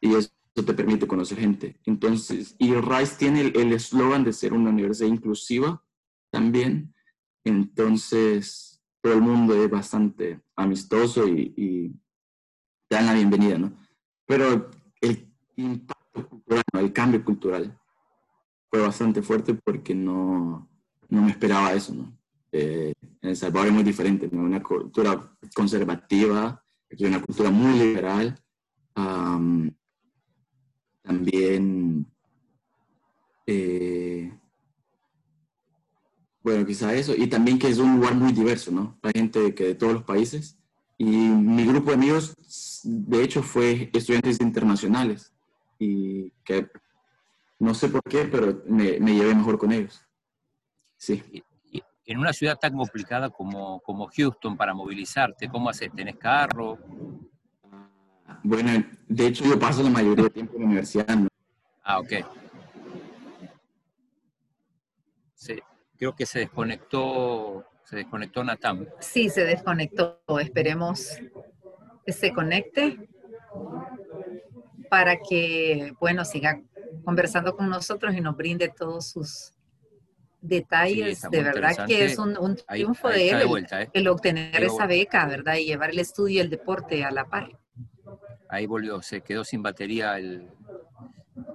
[0.00, 1.78] Y eso te permite conocer gente.
[1.84, 5.82] Entonces, y Rice tiene el eslogan de ser una universidad inclusiva
[6.30, 6.94] también.
[7.44, 11.88] Entonces, todo el mundo es bastante amistoso y, y
[12.88, 13.87] te dan la bienvenida, ¿no?
[14.28, 17.80] Pero el impacto cultural, el cambio cultural
[18.70, 20.68] fue bastante fuerte porque no,
[21.08, 21.94] no me esperaba eso.
[22.52, 24.42] Eh, en El Salvador es muy diferente, ¿no?
[24.42, 26.62] Una cultura conservativa,
[26.92, 28.38] aquí una cultura muy liberal.
[31.02, 32.06] también,
[33.46, 34.38] eh,
[36.42, 38.98] bueno, quizá eso, y también que es un lugar muy diverso, ¿no?
[39.02, 40.57] Hay gente que de todos los países.
[40.98, 42.34] Y mi grupo de amigos,
[42.82, 45.32] de hecho, fue estudiantes internacionales
[45.78, 46.68] y que
[47.60, 50.04] no sé por qué, pero me, me llevé mejor con ellos.
[50.96, 51.22] Sí.
[52.04, 55.92] en una ciudad tan complicada como, como Houston para movilizarte, ¿cómo haces?
[55.94, 56.78] ¿Tenés carro?
[58.42, 61.16] Bueno, de hecho yo paso la mayoría del tiempo en la universidad.
[61.16, 61.28] ¿no?
[61.84, 62.12] Ah, ok.
[65.34, 65.60] Sí,
[65.96, 68.86] creo que se desconectó, se desconectó Natán.
[69.00, 70.20] Sí, se desconectó.
[70.40, 71.18] Esperemos
[72.04, 73.08] que se conecte
[74.90, 76.60] para que, bueno, siga
[77.02, 79.54] conversando con nosotros y nos brinde todos sus
[80.42, 81.22] detalles.
[81.30, 83.88] de verdad que es un, triunfo de él ¿eh?
[83.94, 85.56] el, obtener esa beca, ¿verdad?
[85.56, 87.58] Y llevar el estudio y el deporte a la par.
[88.50, 90.50] Ahí volvió, se quedó sin batería el,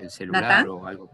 [0.08, 1.12] celular o algo.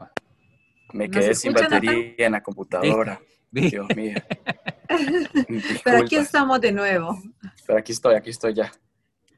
[0.93, 3.19] Me quedé sin batería en la computadora.
[3.51, 4.15] Dios mío.
[5.83, 7.17] Pero aquí estamos de nuevo.
[7.65, 8.71] Pero aquí estoy, aquí estoy ya.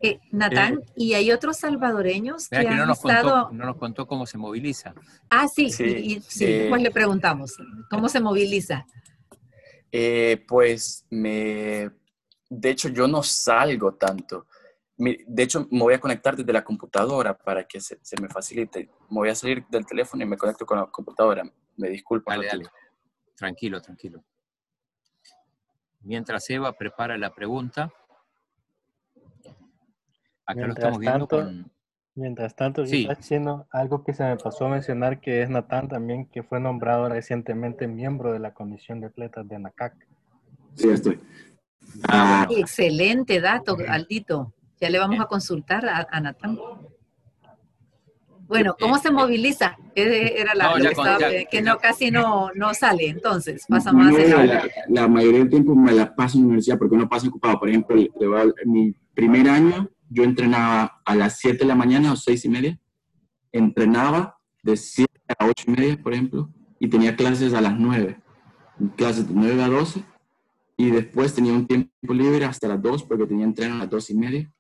[0.04, 3.30] Eh, Natán, eh, ¿y hay otros salvadoreños que, han no nos estado...
[3.30, 4.96] Contó, no nos contó cómo se moviliza.
[5.30, 7.56] Ah, sí, sí, sí, pues le preguntamos,
[7.90, 8.88] ¿cómo se moviliza?
[9.92, 11.92] Eh, pues me...
[12.50, 14.48] De hecho, yo no salgo tanto.
[14.98, 18.90] De hecho, me voy a conectar desde la computadora para que se, me facilite.
[19.10, 21.44] Me voy a salir del teléfono y me conecto con la computadora.
[21.78, 22.30] Me disculpo.
[22.30, 22.66] Dale, dale.
[23.36, 24.24] Tranquilo, tranquilo.
[26.04, 27.92] Mientras Eva prepara la pregunta,
[30.54, 31.48] mientras tanto,
[32.14, 33.08] Mientras tanto, sí.
[33.10, 37.08] está algo que se me pasó a mencionar que es Natán también, que fue nombrado
[37.08, 39.94] recientemente miembro de la Comisión de Atletas de NACAC.
[40.76, 41.20] Sí, estoy.
[42.10, 44.54] Ah, Excelente dato, Aldito.
[44.82, 46.60] Ya le vamos a consultar a, Natán.
[48.52, 49.78] Bueno, ¿cómo se moviliza?
[49.96, 50.74] Era la
[51.50, 54.14] que, no casi no, no sale, entonces pasa más.
[54.14, 57.58] la, la, mayoría del tiempo me la paso en la universidad porque no paso ocupado.
[57.58, 57.96] Por ejemplo,
[58.66, 62.80] mi primer año yo entrenaba a las 7 de la mañana o 6 y media,
[63.54, 65.10] entrenaba de 7
[65.40, 68.20] a 8 y media, por ejemplo, y tenía clases a las 9,
[68.98, 70.04] clases de 9 a 12,
[70.76, 74.10] y después tenía un tiempo libre hasta las 2 porque tenía entreno a las 2
[74.10, 74.54] y media.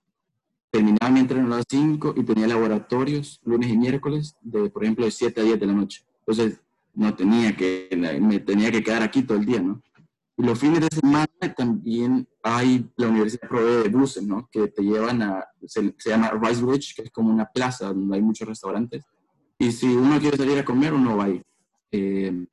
[0.71, 5.05] Terminaba mi entreno a las 5 y tenía laboratorios lunes y miércoles, de, por ejemplo,
[5.05, 6.03] de 7 a 10 de la noche.
[6.19, 6.61] Entonces,
[6.93, 7.89] no tenía que,
[8.21, 9.81] me tenía que quedar aquí todo el día, ¿no?
[10.37, 14.49] Y los fines de semana también hay, la universidad provee de buses, ¿no?
[14.51, 18.21] Que te llevan a, se, llama Rice Bridge, que es como una plaza donde hay
[18.21, 19.03] muchos restaurantes.
[19.59, 21.41] Y si uno quiere salir a comer, uno va ahí.
[21.91, 22.45] Eh,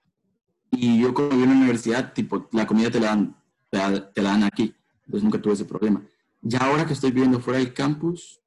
[0.70, 3.36] y yo como en la universidad, tipo, la comida te la, dan,
[3.70, 4.74] te, la dan aquí.
[5.06, 6.02] Entonces nunca tuve ese problema.
[6.40, 8.40] Ya ahora que estoy viviendo fuera del campus,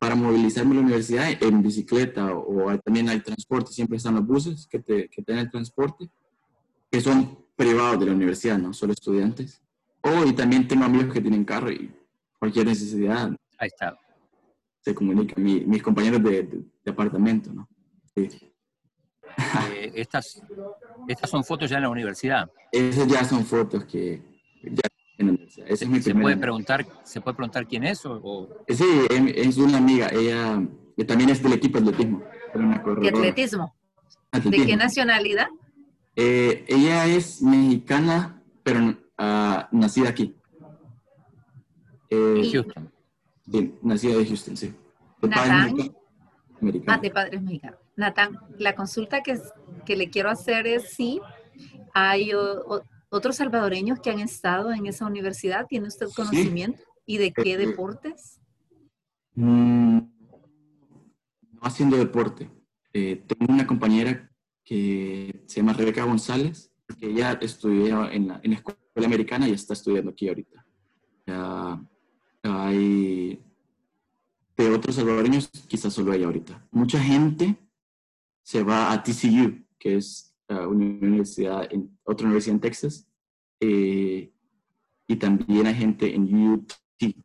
[0.00, 4.66] para movilizarme a la universidad en bicicleta o, también hay transporte, siempre están los buses
[4.66, 6.08] que te, que te dan el transporte,
[6.90, 9.62] que son privados de la universidad, no solo estudiantes.
[10.00, 11.94] Oh, y también tengo amigos que tienen carro y
[12.38, 13.30] cualquier necesidad.
[13.58, 13.98] Ahí está.
[14.80, 17.68] Se comunican mis compañeros de, apartamento, ¿no?
[18.14, 18.28] Sí.
[19.74, 20.42] Eh, estas,
[21.06, 22.50] estas son fotos ya en la universidad.
[22.72, 24.22] Esas ya son fotos que
[24.62, 24.82] ya
[25.20, 25.66] en la universidad.
[25.68, 28.04] Esa es mi ¿Se, puede preguntar, ¿Se puede preguntar quién es?
[28.04, 28.84] O, Sí,
[29.34, 30.08] es una amiga.
[30.08, 30.60] Ella
[31.06, 32.22] también es del equipo de atletismo.
[33.00, 33.74] ¿De atletismo?
[34.32, 35.48] ¿De qué nacionalidad?
[36.16, 40.34] Eh, ella es mexicana, pero uh, nacida aquí.
[42.10, 42.90] Eh, Houston.
[43.50, 44.74] Sí, nacida de Houston, sí.
[45.22, 45.76] De Natán,
[46.86, 47.78] Ah, de padres mexicanos.
[47.96, 49.38] Natán, la consulta que,
[49.86, 51.20] que le quiero hacer es si
[51.94, 52.32] hay
[53.10, 55.66] otros salvadoreños que han estado en esa universidad.
[55.68, 56.82] ¿Tiene usted conocimiento?
[57.04, 58.40] ¿Y de qué eh, deportes?
[59.34, 59.98] Mm,
[61.52, 62.50] no haciendo deporte.
[62.92, 64.30] tengo una compañera
[64.64, 69.52] que se llama Rebeca González, que ella estudió en la, en la escuela americana y
[69.52, 70.64] está estudiando aquí ahorita.
[72.42, 73.42] Hay
[74.56, 76.66] de otros salvadoreños, quizás solo hay ahorita.
[76.70, 77.56] Mucha gente
[78.42, 80.29] se va a TCU, que es
[80.66, 83.08] una universidad en, otra universidad en Texas.
[83.60, 84.32] Eh,
[85.06, 86.72] y también hay gente en UT,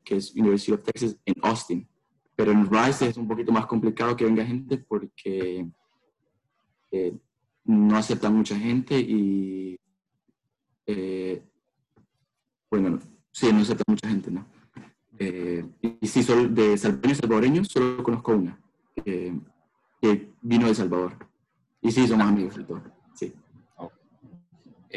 [0.03, 1.88] que es University of Texas en Austin.
[2.36, 5.67] Pero en Rice es un poquito más complicado que venga gente porque
[6.91, 7.17] eh,
[7.63, 9.80] no acepta mucha gente y,
[10.86, 11.43] eh,
[12.69, 12.99] bueno,
[13.32, 14.45] sí, no acepta mucha gente, ¿no?
[15.17, 15.65] Eh,
[16.01, 18.59] y sí, solo de salvadoreños salvadoreños solo conozco una,
[18.95, 21.17] que vino de Salvador.
[21.82, 22.82] Y sí, somos amigos de todo,
[23.16, 23.34] sí.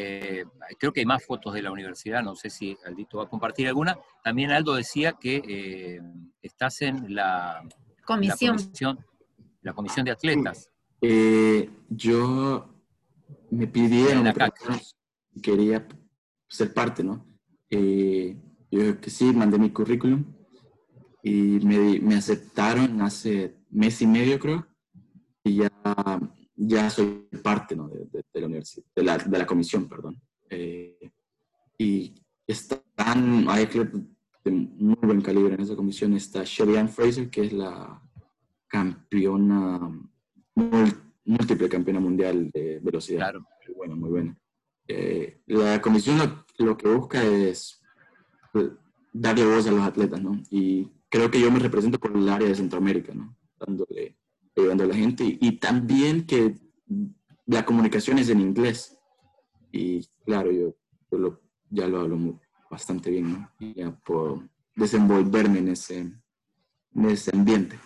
[0.01, 0.45] Eh,
[0.79, 3.67] creo que hay más fotos de la universidad, no sé si Aldito va a compartir
[3.67, 3.99] alguna.
[4.23, 6.01] También Aldo decía que eh,
[6.41, 7.67] estás en la
[8.05, 8.57] comisión.
[9.61, 10.69] La comisión, de atletas.
[11.01, 12.69] Eh, yo
[13.51, 14.31] me pidieron,
[15.41, 15.85] quería
[16.47, 17.25] ser parte, ¿no?
[17.69, 20.23] yo que sí, mandé mi currículum
[21.21, 24.65] y me, me aceptaron hace mes y medio, creo,
[25.43, 25.69] y ya
[26.61, 27.87] ya soy parte ¿no?
[27.87, 30.21] de, de, la universidad, de la, de la comisión, perdón.
[30.49, 31.09] Eh,
[31.77, 32.13] y
[32.45, 36.13] están, hay de muy buen calibre en esa comisión.
[36.13, 38.01] Está Shelly Fraser, que es la
[38.67, 39.79] campeona,
[41.25, 43.19] múltiple campeona mundial de velocidad.
[43.19, 43.47] Claro.
[43.65, 44.37] Muy buena, muy buena.
[44.87, 47.81] Eh, la comisión lo, lo, que busca es
[48.51, 48.71] pues,
[49.13, 50.41] darle voz a los atletas, ¿no?
[50.49, 53.37] Y creo que yo me represento por el área de Centroamérica, ¿no?
[53.57, 54.18] Dándole
[54.61, 56.55] ayudando a la gente y, también que
[57.45, 58.97] la comunicación es en inglés.
[59.71, 60.75] Y claro, yo,
[61.69, 62.39] ya lo hablo
[62.69, 63.51] bastante bien, ¿no?
[63.59, 64.43] Y ya puedo
[64.75, 67.79] desenvolverme en ese, en ese ambiente.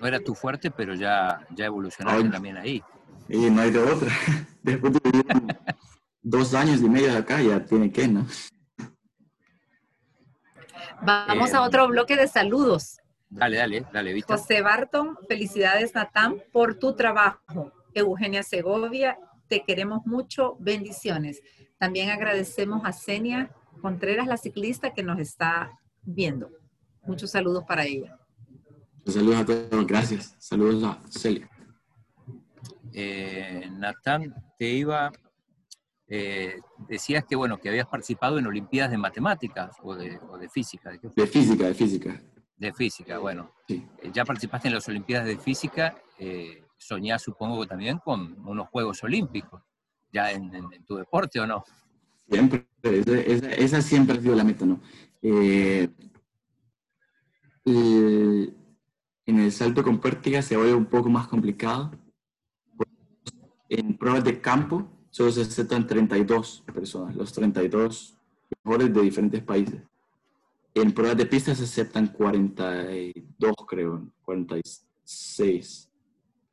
[0.00, 2.82] No era tu fuerte, pero ya, ya evolucionaste también ahí.
[3.28, 4.12] Y no hay de otra.
[4.62, 5.26] Después de vivir
[6.22, 8.26] dos años y medio de acá, ya tiene que, ¿no?
[11.02, 12.98] Vamos a eh, otro bloque de saludos.
[13.28, 14.36] Dale, dale, dale, Vista.
[14.36, 17.72] José Barton, felicidades Natán por tu trabajo.
[17.94, 19.18] Eugenia Segovia,
[19.48, 21.42] te queremos mucho, bendiciones.
[21.78, 23.50] También agradecemos a Senia
[23.80, 26.50] Contreras, la ciclista que nos está viendo.
[27.02, 28.18] Muchos saludos para ella.
[29.06, 30.34] Saludos a todos, gracias.
[30.38, 31.48] Saludos a Celia.
[32.92, 35.12] Eh, Natán, te iba,
[36.08, 36.58] eh,
[36.88, 40.18] decías que bueno, que habías participado en Olimpiadas de Matemáticas o de,
[40.50, 40.90] Física.
[40.90, 42.22] de física, de física.
[42.56, 43.52] De física, bueno.
[43.68, 43.82] Eh,
[44.12, 49.62] ya participaste en las Olimpiadas de Física, eh, soñás supongo también con unos Juegos Olímpicos,
[50.12, 50.50] ya en,
[50.86, 51.64] tu deporte o no.
[52.30, 54.80] Siempre, esa, siempre ha sido la meta, ¿no?
[55.22, 55.88] Eh,
[59.26, 61.90] en el salto con pértiga se vuelve un poco más complicado.
[63.68, 68.16] En pruebas de campo solo se aceptan 32 personas, los 32
[68.64, 69.82] mejores de diferentes países.
[70.76, 75.90] En pruebas de pista se aceptan 42, creo, 46.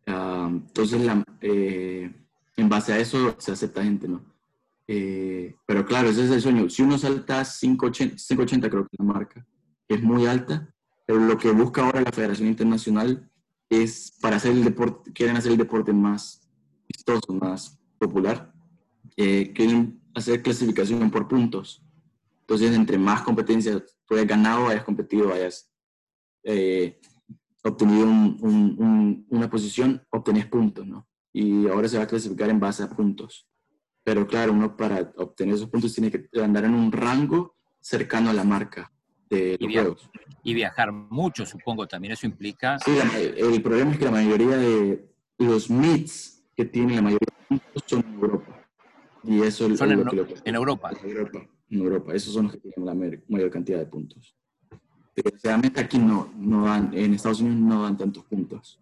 [0.07, 1.01] Ah, entonces,
[1.41, 2.09] eh,
[2.55, 4.23] en base a eso se acepta gente, ¿no?
[4.87, 6.69] Eh, pero claro, ese es el sueño.
[6.69, 9.45] Si uno salta 580, creo que la marca,
[9.89, 10.73] es muy alta,
[11.05, 13.29] pero lo que busca ahora la Federación Internacional
[13.69, 16.49] es para hacer el deporte, quieren hacer el deporte más
[16.87, 18.53] vistoso, más popular,
[19.17, 21.83] eh, quieren hacer clasificación por puntos.
[22.43, 25.71] Entonces, entre más competencias tú hayas ganado, hayas competido, hayas
[26.43, 26.99] eh,
[27.63, 31.07] obtenido una posición, obtenés puntos, ¿no?
[31.31, 33.47] Y ahora se va a clasificar en base a puntos.
[34.03, 38.33] Pero claro, uno para obtener esos puntos tiene que andar en un rango cercano a
[38.33, 38.91] la marca
[39.29, 40.09] de los y juegos.
[40.43, 42.77] Y viajar mucho, supongo, también eso implica...
[42.79, 42.91] Sí,
[43.37, 47.83] el problema es que la mayoría de los meets que tienen la mayoría de puntos
[47.85, 48.67] son en Europa.
[49.23, 50.91] Y eso es lo que en Europa.
[51.01, 52.13] En Europa en Europa.
[52.13, 54.35] Esos son los que tienen la mayor cantidad de puntos.
[55.15, 58.79] Desgraciadamente aquí no, no dan, en Estados Unidos no dan tantos puntos.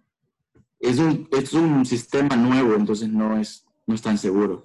[0.80, 4.64] Es un, es un sistema nuevo, entonces no es, no es tan seguro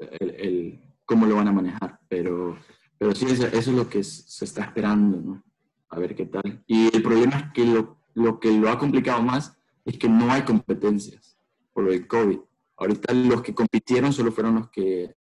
[0.00, 2.56] el, el cómo lo van a manejar, pero,
[2.98, 5.42] pero sí, eso, es lo que se está esperando, ¿no?
[5.88, 6.62] A ver qué tal.
[6.66, 10.30] Y el problema es que lo, lo que lo ha complicado más es que no
[10.30, 11.36] hay competencias
[11.72, 12.38] por el COVID.
[12.76, 15.14] Ahorita los que compitieron solo fueron los que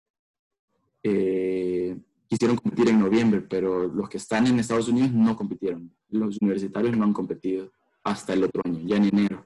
[1.04, 5.92] eh, quisieron competir en noviembre, pero los que están en Estados Unidos no compitieron.
[6.10, 7.72] Los universitarios no han competido
[8.04, 9.46] hasta el otro año, ya en enero.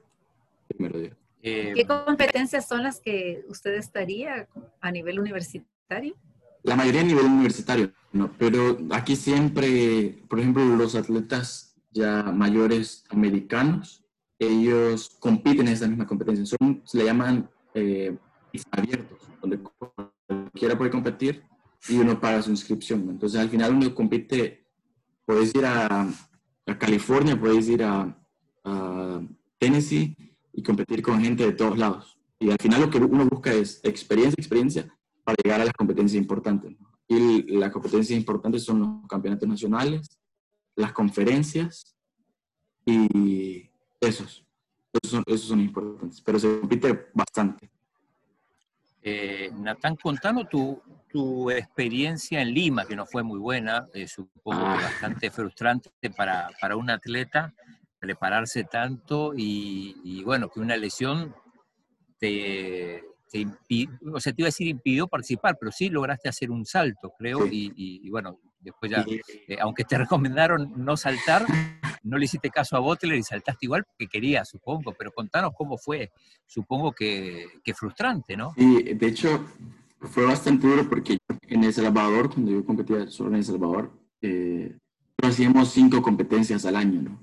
[0.68, 0.98] Primero
[1.42, 4.48] eh, ¿Qué competencias son las que usted estaría
[4.80, 6.14] a nivel universitario?
[6.62, 13.04] La mayoría a nivel universitario, no, pero aquí siempre, por ejemplo, los atletas ya mayores
[13.10, 14.04] americanos,
[14.38, 16.46] ellos compiten en esa misma competencia.
[16.46, 18.16] Son, se le llaman eh,
[18.70, 19.58] abiertos, donde
[20.52, 21.42] cualquiera puede competir
[21.88, 23.08] y uno paga su inscripción.
[23.08, 24.66] Entonces, al final uno compite,
[25.24, 26.08] puedes ir a,
[26.66, 28.16] a California, puedes ir a,
[28.64, 29.22] a,
[29.58, 30.16] Tennessee
[30.52, 32.18] y competir con gente de todos lados.
[32.38, 36.20] Y al final lo que uno busca es experiencia, experiencia para llegar a las competencias
[36.20, 36.74] importantes.
[37.06, 40.18] Y las competencias importantes son los campeonatos nacionales,
[40.74, 41.96] las conferencias
[42.84, 44.44] y esos.
[44.92, 47.71] Esos son, esos son importantes, pero se compite bastante.
[49.04, 54.64] Eh, Natán, contanos tu, tu, experiencia en Lima, que no fue muy buena, eh, supongo
[54.64, 54.76] ah.
[54.80, 57.52] bastante frustrante para, para, un atleta
[57.98, 61.34] prepararse tanto y, y, bueno, que una lesión
[62.18, 66.50] te, te impidió, o sea, te iba a decir impidió participar, pero sí lograste hacer
[66.52, 71.44] un salto, creo, y, y, bueno, después ya, eh, aunque te recomendaron no saltar,
[72.02, 75.76] no le hiciste caso a Butler y saltaste igual porque querías, supongo, pero contanos cómo
[75.78, 76.10] fue,
[76.46, 78.52] supongo que, que frustrante, ¿no?
[78.56, 79.46] Sí, de hecho,
[80.00, 84.76] fue bastante duro porque en El Salvador, cuando yo competía solo en El Salvador, eh,
[85.22, 87.22] hacíamos cinco competencias al año, ¿no?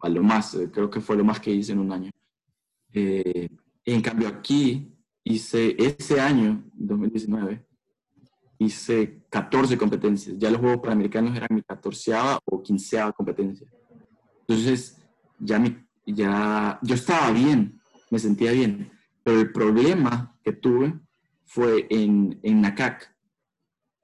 [0.00, 2.10] A lo más, eh, creo que fue lo más que hice en un año.
[2.92, 3.48] Eh,
[3.84, 4.92] en cambio aquí
[5.24, 7.64] hice ese año, 2019,
[8.58, 10.36] hice 14 competencias.
[10.38, 12.12] Ya los Juegos Panamericanos eran mi 14
[12.44, 13.66] o 15 competencia.
[14.40, 14.98] Entonces,
[15.38, 15.76] ya, mi,
[16.06, 18.90] ya yo estaba bien, me sentía bien,
[19.22, 20.98] pero el problema que tuve
[21.44, 23.14] fue en, en Nacac.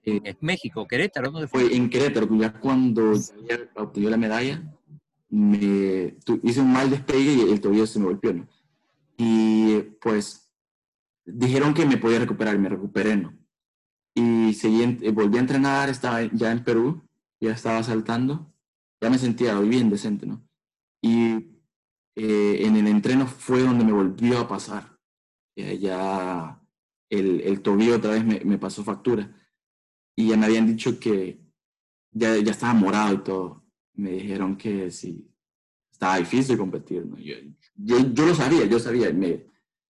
[0.03, 1.31] Eh, ¿Es México, Querétaro?
[1.31, 1.63] ¿Dónde fue?
[1.63, 3.13] fue en Querétaro, ya cuando
[3.77, 4.63] obtuve la medalla,
[5.31, 8.47] me, hice un mal despegue y el tobillo se me golpeó, ¿no?
[9.17, 10.51] Y pues
[11.25, 13.33] dijeron que me podía recuperar, me recuperé, ¿no?
[14.15, 17.03] Y seguí, eh, volví a entrenar, estaba ya en Perú,
[17.41, 18.55] ya estaba saltando
[19.05, 20.49] ya me sentía bien decente, ¿no?
[21.03, 21.35] Y
[22.17, 24.99] eh, en el entreno fue donde me volvió a pasar.
[25.55, 26.59] ya
[27.11, 29.31] el, el, tobillo otra vez me, me, pasó factura.
[30.17, 31.39] Y ya me habían dicho que
[32.13, 33.65] ya, ya estaba morado y todo.
[33.93, 35.31] Me dijeron que sí,
[35.93, 37.19] estaba difícil competir, ¿no?
[37.19, 37.35] Yo,
[37.75, 39.47] yo, yo lo sabía, yo sabía, me,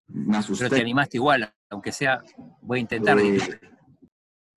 [0.09, 0.65] me asusté.
[0.65, 2.21] Pero te animaste igual, aunque sea,
[2.61, 3.17] voy a intentar.
[3.21, 3.39] Eh,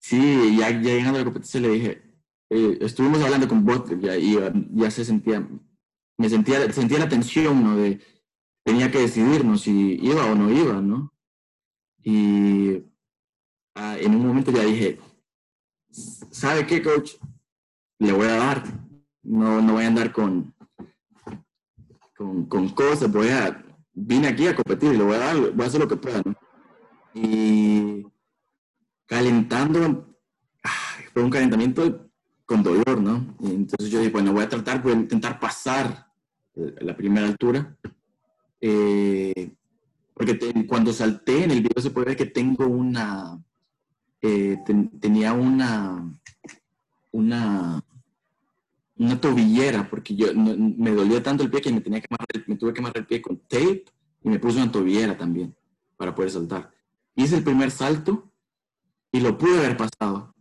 [0.07, 2.01] sí, ya, ya llegando a la competencia le dije,
[2.49, 4.37] eh, estuvimos hablando con Butler ya, y
[4.71, 5.45] ya se sentía,
[6.17, 7.75] me sentía, sentía la tensión, ¿no?
[7.75, 7.99] De,
[8.63, 11.13] tenía que decidirnos si iba o no iba, ¿no?
[12.03, 12.83] Y
[13.75, 14.97] ah, en un momento ya dije,
[16.31, 17.15] ¿sabe qué, coach?
[17.99, 18.63] Le voy a dar,
[19.23, 20.55] no, no voy a andar con,
[22.15, 23.61] con, con cosas, voy a,
[23.93, 26.33] vine aquí a competir le voy a dar, voy a hacer lo que pueda, ¿no?
[27.13, 28.05] Y
[29.07, 30.15] calentando,
[31.13, 32.11] fue un calentamiento
[32.45, 33.35] con dolor, ¿no?
[33.39, 36.07] Y entonces yo dije, bueno, voy a tratar, voy a intentar pasar
[36.53, 37.75] la primera altura.
[38.61, 39.53] Eh,
[40.13, 43.39] porque cuando salté en el video se puede ver que tengo una,
[44.21, 44.57] eh,
[44.99, 46.19] tenía una,
[47.11, 47.83] una,
[48.97, 52.07] una tobillera, porque yo me dolía tanto el pie que me, tenía que
[52.47, 53.85] me tuve que amarrar el pie con tape
[54.23, 55.55] y me puse una tobillera también
[55.97, 56.71] para poder saltar.
[57.15, 58.26] Hice el primer salto
[59.11, 60.33] y lo pude haber pasado,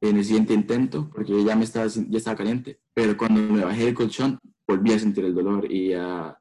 [0.00, 3.86] en el siguiente intento, porque ya me estaba, ya estaba caliente, pero cuando me bajé
[3.86, 6.38] del colchón volví a sentir el dolor y ya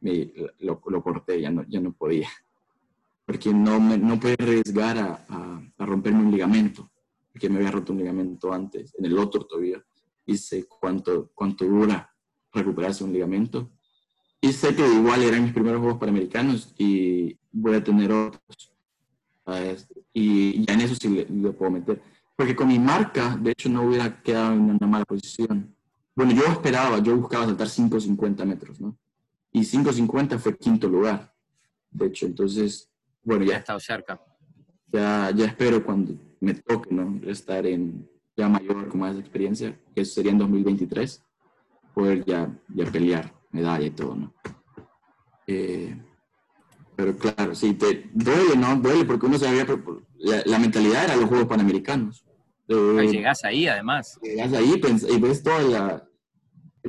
[0.00, 2.28] me, lo, lo, corté, ya no, ya no podía,
[3.26, 5.26] porque no, me, no podía arriesgar a,
[5.76, 6.90] a, romperme un ligamento,
[7.32, 9.84] porque me había roto un ligamento antes, en el otro tobillo,
[10.24, 12.14] y sé cuánto, cuánto dura
[12.52, 13.70] recuperarse un ligamento.
[14.40, 18.72] Y sé que igual eran mis primeros Juegos Panamericanos y voy a tener otros.
[20.12, 22.00] Y ya en eso sí le puedo meter
[22.38, 25.74] porque con mi marca, de hecho, no hubiera quedado en una mala posición.
[26.14, 28.96] Bueno, yo esperaba, yo buscaba saltar 5.50 metros, ¿no?
[29.50, 31.34] Y 5.50 fue quinto lugar.
[31.90, 32.88] De hecho, entonces,
[33.24, 33.56] bueno, ya.
[33.56, 34.22] he estado cerca.
[34.86, 37.18] Ya, ya espero cuando me toque, ¿no?
[37.28, 41.20] Estar en ya mayor, con más experiencia, que sería en 2023,
[41.92, 44.32] poder ya, ya pelear medalla y todo, ¿no?
[45.44, 45.92] Eh,
[46.98, 48.74] pero claro, sí, te duele, ¿no?
[48.74, 49.64] Duele porque uno sabía,
[50.16, 52.24] la, la mentalidad era los Juegos Panamericanos.
[52.66, 54.18] Eh, llegas ahí, además.
[54.20, 56.02] Llegas ahí y ves todo el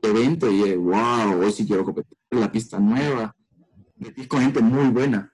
[0.02, 3.36] evento y wow, hoy sí quiero competir la pista nueva.
[3.98, 5.32] Metí con gente muy buena.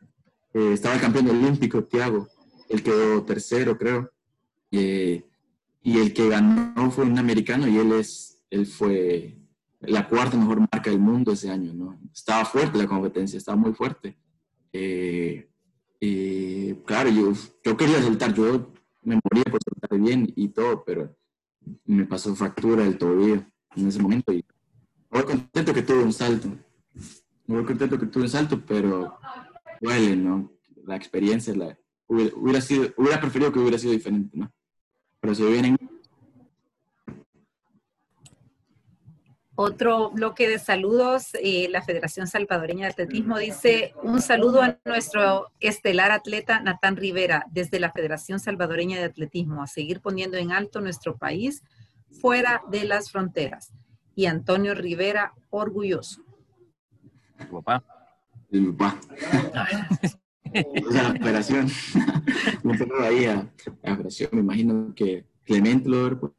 [0.53, 2.27] Eh, estaba el campeón olímpico, Thiago.
[2.67, 4.11] Él quedó tercero, creo.
[4.71, 5.23] y
[5.85, 9.37] el que ganó fue un americano y él, es, él fue
[9.79, 11.73] la cuarta mejor marca del mundo ese año.
[11.73, 11.97] ¿no?
[12.13, 14.17] Estaba fuerte la competencia, estaba muy fuerte.
[14.77, 15.49] Eh,
[16.01, 17.31] y claro, yo,
[17.63, 18.73] yo quería saltar, yo
[19.03, 21.15] me moría por saltar bien y todo, pero
[21.85, 24.43] me pasó fractura del tobillo en ese momento y
[25.09, 26.49] muy contento que tuve un salto.
[27.47, 29.17] Muy contento que tuve un salto, pero
[29.79, 30.51] duele, ¿no?
[30.83, 34.51] La experiencia, la, hubiera, sido, hubiera preferido que hubiera sido diferente, ¿no?
[35.21, 35.77] Pero si vienen...
[39.57, 45.49] Otro bloque de saludos, eh, la Federación Salvadoreña de Atletismo dice un saludo a nuestro
[45.61, 50.81] estelar atleta Natán Rivera desde la Federación Salvadoreña de Atletismo, a seguir poniendo en alto
[50.81, 51.63] nuestro país
[52.11, 53.71] fuera de las fronteras.
[54.13, 56.21] Y Antonio Rivera, orgulloso.
[57.49, 57.81] papá.
[58.49, 58.99] Mi papá.
[60.91, 61.67] la operación.
[62.61, 63.47] no tengo ahí a,
[63.83, 64.31] la operación.
[64.33, 66.33] Me imagino que Clemente lo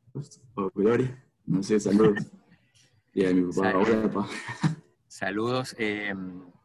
[0.54, 1.22] o Gloria.
[1.46, 2.26] No sé, saludos.
[3.16, 4.12] Y a mi papá, saludos.
[4.12, 4.28] papá.
[5.08, 5.74] Saludos.
[5.78, 6.12] Eh,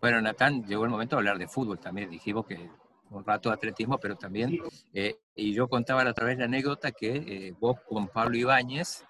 [0.01, 2.09] bueno, Natán, llegó el momento de hablar de fútbol también.
[2.09, 2.69] Dijimos que
[3.09, 4.59] un rato de atletismo, pero también,
[4.93, 9.05] eh, y yo contaba a través de la anécdota que eh, vos con Pablo Ibáñez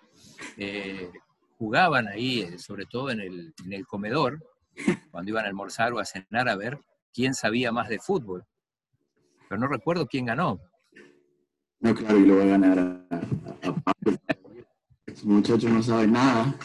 [1.58, 4.38] jugaban ahí, sobre todo en el, en el comedor,
[5.10, 6.80] cuando iban a almorzar o a cenar a ver
[7.12, 8.46] quién sabía más de fútbol.
[9.50, 10.60] Pero no recuerdo quién ganó.
[11.80, 14.20] No, claro, y lo va a ganar a, Pablo.
[15.22, 16.56] Ese muchacho no sabe nada.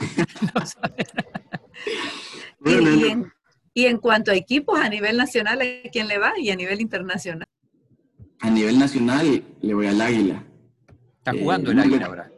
[3.74, 6.32] y, en, cuanto a equipos a nivel nacional, ¿a quién le va?
[6.38, 7.46] Y a nivel internacional.
[8.40, 10.42] A nivel nacional le voy al Águila.
[11.18, 12.30] Está jugando el Águila ahora.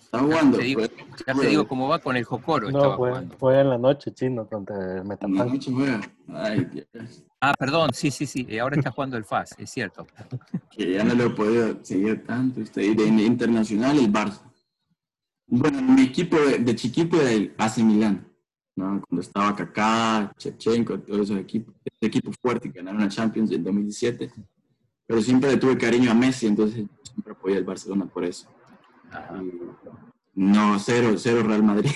[0.00, 0.58] Está jugando.
[0.58, 0.82] Ya te, digo,
[1.26, 2.70] ya te digo cómo va con el Jocoro.
[2.70, 2.96] No,
[3.36, 5.58] fue, en la noche, chino, contra el Metapan.
[7.40, 8.58] Ah, perdón, sí, sí, sí.
[8.60, 10.06] Ahora está jugando el FAS, es cierto.
[10.70, 12.60] Que ya no lo he podido seguir tanto.
[12.60, 14.47] Usted, de internacional, el Barça.
[15.48, 18.28] Bueno, mi equipo de, de chiquito era el AC Milán.
[18.78, 19.02] ¿no?
[19.08, 21.74] Cuando estaba Kaká, Chechenko, todos esos equipos.
[21.84, 24.30] Ese equipo fuerte que ganaron la Champions en 2017.
[25.06, 28.48] Pero siempre le tuve cariño a Messi, entonces siempre apoyé al Barcelona por eso.
[30.34, 31.90] No, cero, cero Real Madrid.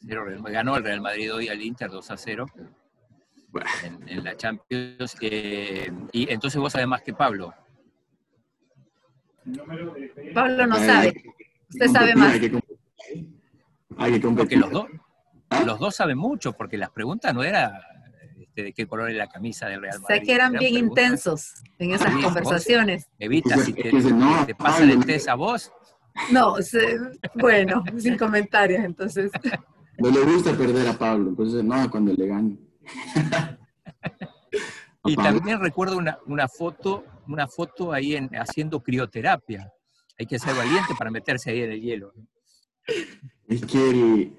[0.00, 2.46] Cero Ganó el Real Madrid hoy al Inter 2 a 0
[4.06, 5.16] en, la Champions.
[5.20, 7.52] Eh, y entonces vos sabés más que Pablo.
[10.34, 11.35] Pablo no sabe.
[11.68, 12.34] Usted sabe más.
[13.98, 14.86] Hay que, porque los dos,
[15.48, 15.62] ¿Ah?
[15.64, 17.72] los dos saben mucho, porque las preguntas no eran
[18.38, 20.16] este, de qué color es la camisa del Real Madrid.
[20.16, 23.08] Sé que eran, bien intensos en esas conversaciones.
[23.18, 23.90] Evita, si te,
[24.46, 25.72] te pasan el test a vos,
[26.30, 26.56] no,
[27.34, 29.30] bueno, sin comentarios, entonces.
[29.98, 32.58] No le gusta perder a Pablo, entonces no, cuando le gane.
[35.04, 39.72] y también recuerdo una, una, foto, una foto ahí en, haciendo crioterapia.
[40.18, 42.12] Hay que ser valiente para meterse ahí en el hielo.
[43.48, 44.32] Es que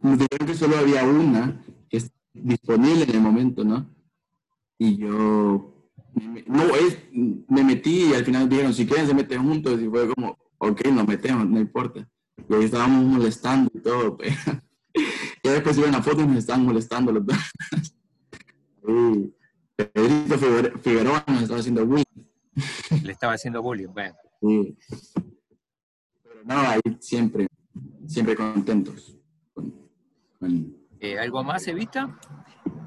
[0.00, 2.02] dijeron que solo había una que
[2.32, 3.88] disponible en el momento, ¿no?
[4.78, 5.72] Y yo
[6.46, 10.12] no, es, me metí y al final dijeron, si quieren se meten juntos y fue
[10.12, 12.06] como, ok, nos metemos, no importa.
[12.48, 14.34] Y ahí estábamos molestando y todo, pero
[14.94, 17.36] y después iban a foto y nos estaban molestando los dos.
[18.88, 19.32] y
[19.76, 20.38] Pedrito
[20.82, 22.04] Figueroa nos estaba haciendo bullying.
[23.02, 24.14] Le estaba haciendo bullying, bueno.
[24.42, 24.76] Sí.
[26.22, 27.46] Pero no, ahí siempre,
[28.06, 29.16] siempre contentos.
[31.00, 32.18] Eh, ¿Algo más, Evita?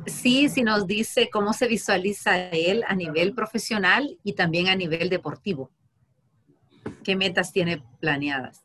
[0.06, 5.10] Sí, si nos dice cómo se visualiza él a nivel profesional y también a nivel
[5.10, 5.72] deportivo.
[7.04, 8.64] ¿Qué metas tiene planeadas?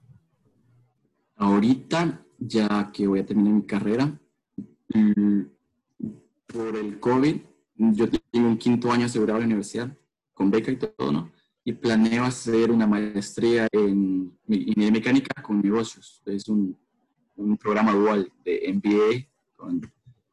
[1.36, 4.20] Ahorita, ya que voy a terminar mi carrera,
[4.93, 5.43] mm,
[6.47, 7.36] por el COVID,
[7.76, 9.97] yo tengo un quinto año asegurado en la universidad,
[10.34, 11.30] con beca y todo, ¿no?
[11.64, 16.22] Y planeo hacer una maestría en ingeniería mecánica con negocios.
[16.24, 16.76] Es un,
[17.36, 19.80] un programa dual de MBA con,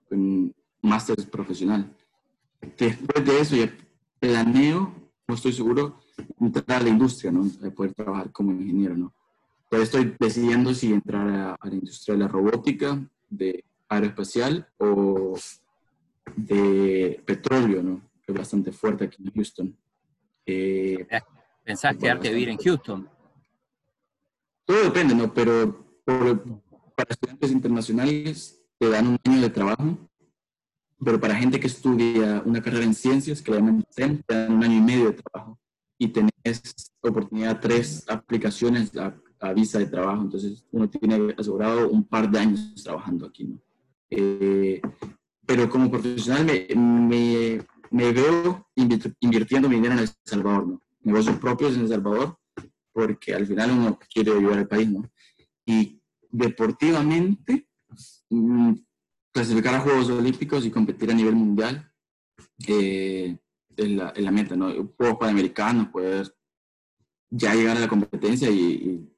[0.10, 1.94] con máster profesional.
[2.78, 3.72] Después de eso, ya
[4.20, 4.94] planeo,
[5.28, 6.00] no estoy seguro,
[6.40, 7.46] entrar a la industria, ¿no?
[7.76, 9.14] poder trabajar como ingeniero, ¿no?
[9.64, 15.38] Entonces estoy decidiendo si entrar a, la industria de la robótica, de aeroespacial o
[16.36, 18.02] de petróleo, ¿no?
[18.26, 19.78] Que es bastante fuerte aquí en Houston.
[20.48, 21.06] Eh,
[21.64, 23.10] ¿Pensás quedarte a vivir en Houston?
[24.64, 25.34] Todo depende, ¿no?
[25.34, 25.86] Pero
[26.96, 29.98] para estudiantes internacionales te dan un año de trabajo,
[31.04, 34.64] pero para gente que estudia una carrera en ciencias, que le llaman te dan un
[34.64, 35.60] año y medio de trabajo
[35.98, 39.14] y tenés oportunidad tres aplicaciones a,
[39.54, 43.60] visa de trabajo, entonces uno tiene asegurado un par de años trabajando aquí, ¿no?
[44.10, 44.82] Eh,
[45.46, 50.82] pero como profesional me, me, me, veo invirtiendo mi dinero en El Salvador, ¿no?
[51.02, 52.38] Negocios propios en El Salvador,
[52.92, 55.10] porque al final uno quiere ayudar al país, ¿no?
[55.66, 57.68] Y deportivamente,
[58.30, 58.74] mm,
[59.34, 61.92] clasificar a Juegos Olímpicos y competir a nivel mundial.
[62.68, 63.38] Eh,
[63.76, 64.72] es la, la meta, ¿no?
[64.98, 66.34] Juegos Panamericanos, poder
[67.30, 69.14] ya llegar a la competencia y,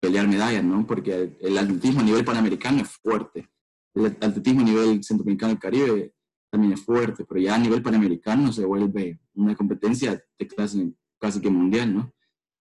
[0.00, 0.86] pelear medallas, ¿no?
[0.86, 3.48] Porque el atletismo a nivel panamericano es fuerte.
[3.94, 6.14] El atletismo a nivel centroamericano y caribe
[6.50, 11.40] también es fuerte, pero ya a nivel panamericano se vuelve una competencia de clase casi
[11.40, 12.12] que mundial, ¿no?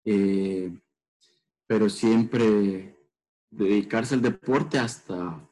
[0.05, 0.71] Eh,
[1.67, 2.97] pero siempre
[3.51, 5.47] dedicarse al deporte hasta,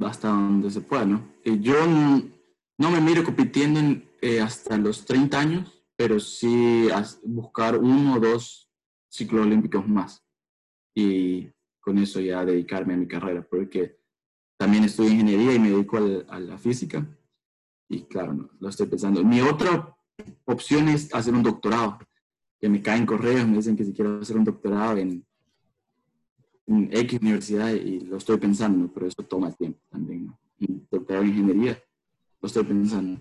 [0.00, 1.34] hasta donde se pueda, ¿no?
[1.44, 3.80] Yo no me miro compitiendo
[4.20, 6.88] eh, hasta los 30 años, pero sí
[7.24, 8.70] buscar uno o dos
[9.08, 10.24] ciclos olímpicos más.
[10.94, 11.50] Y
[11.80, 13.98] con eso ya dedicarme a mi carrera, porque
[14.56, 15.98] también estudio ingeniería y me dedico
[16.28, 17.06] a la física.
[17.88, 19.22] Y claro, no, lo estoy pensando.
[19.22, 19.96] Mi otra
[20.44, 21.98] opción es hacer un doctorado,
[22.58, 25.24] que me caen correos, me dicen que si quiero hacer un doctorado en,
[26.66, 30.26] en X universidad y lo estoy pensando, pero eso toma tiempo también.
[30.26, 30.38] ¿no?
[30.60, 31.82] Un doctorado en ingeniería,
[32.40, 33.20] lo estoy pensando.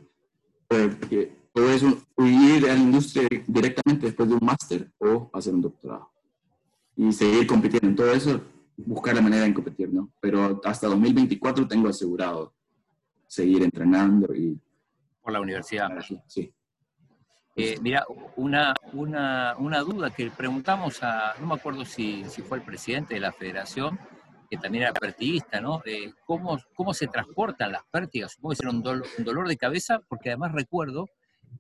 [0.68, 5.62] Porque todo eso, ir a la industria directamente después de un máster o hacer un
[5.62, 6.10] doctorado.
[6.96, 8.42] Y seguir compitiendo en todo eso,
[8.78, 10.12] buscar la manera de competir, ¿no?
[10.20, 12.54] Pero hasta 2024 tengo asegurado
[13.28, 14.60] seguir entrenando y...
[15.22, 15.90] Por la universidad.
[16.28, 16.54] Sí.
[17.58, 18.06] Eh, mira,
[18.36, 23.14] una, una, una, duda que preguntamos a, no me acuerdo si, si, fue el presidente
[23.14, 23.98] de la federación,
[24.50, 25.82] que también era pertiguista, ¿no?
[25.86, 28.34] Eh, ¿cómo, ¿Cómo se transportan las pértigas?
[28.34, 31.08] Supongo que era un, un, dolor de cabeza, porque además recuerdo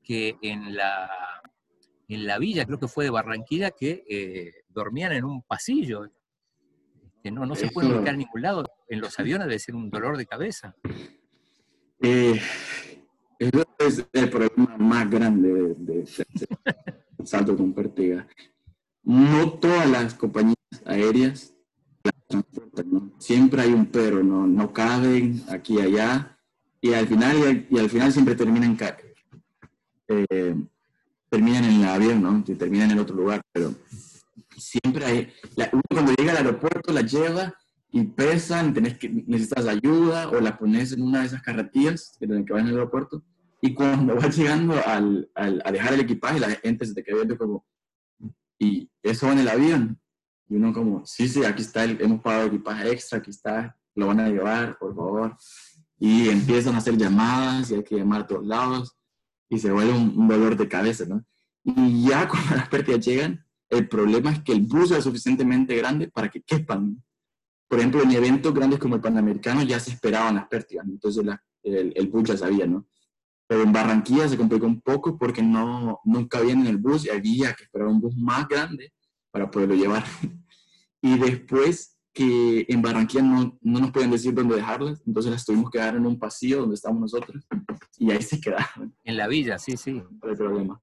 [0.03, 1.09] que en la,
[2.07, 6.09] en la villa, creo que fue de Barranquilla, que eh, dormían en un pasillo.
[7.25, 8.63] Que no, no se pueden ubicar en ningún lado.
[8.87, 10.75] En los aviones debe ser un dolor de cabeza.
[11.99, 12.39] Eh,
[13.39, 16.05] es el problema más grande de, de,
[17.25, 18.27] salto con pértiga.
[19.01, 20.55] No todas las compañías
[20.85, 21.55] aéreas
[22.03, 23.11] las transportan, ¿no?
[23.17, 26.37] Siempre hay un pero, no, no caben aquí y allá,
[26.79, 28.77] y al final, y al, final siempre terminan,
[30.09, 30.55] eh,
[31.27, 32.43] terminan en el avión, ¿no?
[32.43, 33.73] terminan en otro lugar, pero
[34.57, 35.33] siempre hay,
[35.71, 37.53] uno cuando llega al aeropuerto la lleva
[37.91, 42.27] y pesan, tenés que, necesitas ayuda o la pones en una de esas carretillas que,
[42.27, 43.23] que van en el aeropuerto
[43.61, 47.17] y cuando vas llegando al, al, a dejar el equipaje, la gente se te queda
[47.17, 47.65] viendo como,
[48.59, 49.99] y eso va en el avión.
[50.47, 54.07] Y uno como, sí, sí, aquí está, el, hemos pagado equipaje extra, aquí está, lo
[54.07, 55.35] van a llevar, por favor.
[55.97, 58.95] Y empiezan a hacer llamadas y hay que llamar a todos lados
[59.49, 61.25] y se vuelve un, dolor de cabeza, ¿no?
[61.63, 66.09] Y ya cuando las pérdidas llegan, el problema es que el bus es suficientemente grande
[66.09, 67.03] para que quepan.
[67.67, 71.25] Por ejemplo, en eventos grandes como el Panamericano ya se esperaban las pérdidas, entonces
[71.63, 72.87] el, el bus ya sabía, ¿no?
[73.47, 77.09] Pero en Barranquilla se complicó un poco porque no, nunca cabían en el bus y
[77.09, 78.93] había que esperar un bus más grande
[79.31, 80.03] para poderlo llevar.
[81.01, 85.69] y después que en Barranquilla no, no nos podían decir dónde dejarlas, entonces las tuvimos
[85.69, 87.45] que dar en un pasillo donde estábamos nosotros
[87.97, 88.95] y ahí se quedaron.
[89.03, 89.91] En la villa, sí, sí.
[89.93, 90.81] No hay problema.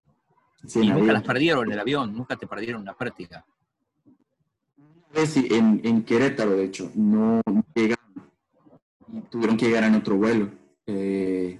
[0.66, 3.44] Sí, y nunca las perdieron en el avión, nunca te perdieron una práctica.
[5.26, 7.40] Sí, en, en Querétaro, de hecho, no
[7.74, 8.02] llegaron.
[9.30, 10.50] Tuvieron que llegar en otro vuelo.
[10.86, 11.58] Eh,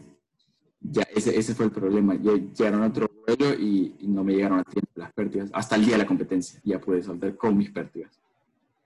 [0.81, 2.15] ya ese, ese fue el problema.
[2.15, 5.51] Ya llegaron a otro vuelo y, no me llegaron a tiempo las pérdidas.
[5.53, 8.19] Hasta el día de la competencia ya pude saltar con mis pérdidas.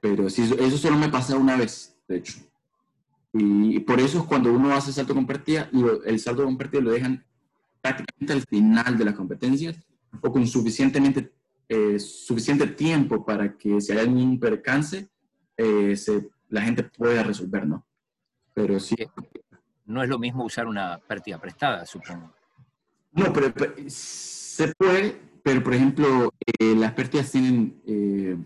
[0.00, 2.38] Pero sí, eso solo me pasa una vez, de hecho.
[3.32, 5.70] Y, por eso es cuando uno hace salto con pérdida,
[6.04, 7.24] el salto con pérdida lo dejan
[7.80, 9.85] prácticamente al final de las competencias
[10.22, 11.32] o con suficientemente,
[11.68, 15.08] eh, suficiente tiempo para que si hay algún percance,
[15.56, 17.86] eh, se, la gente pueda resolver, ¿no?
[18.54, 18.96] Pero sí,
[19.86, 22.32] no es lo mismo usar una pérdida prestada, supongo.
[23.12, 23.52] No, pero,
[23.86, 28.36] se puede, pero por ejemplo, eh, las pérdidas tienen eh,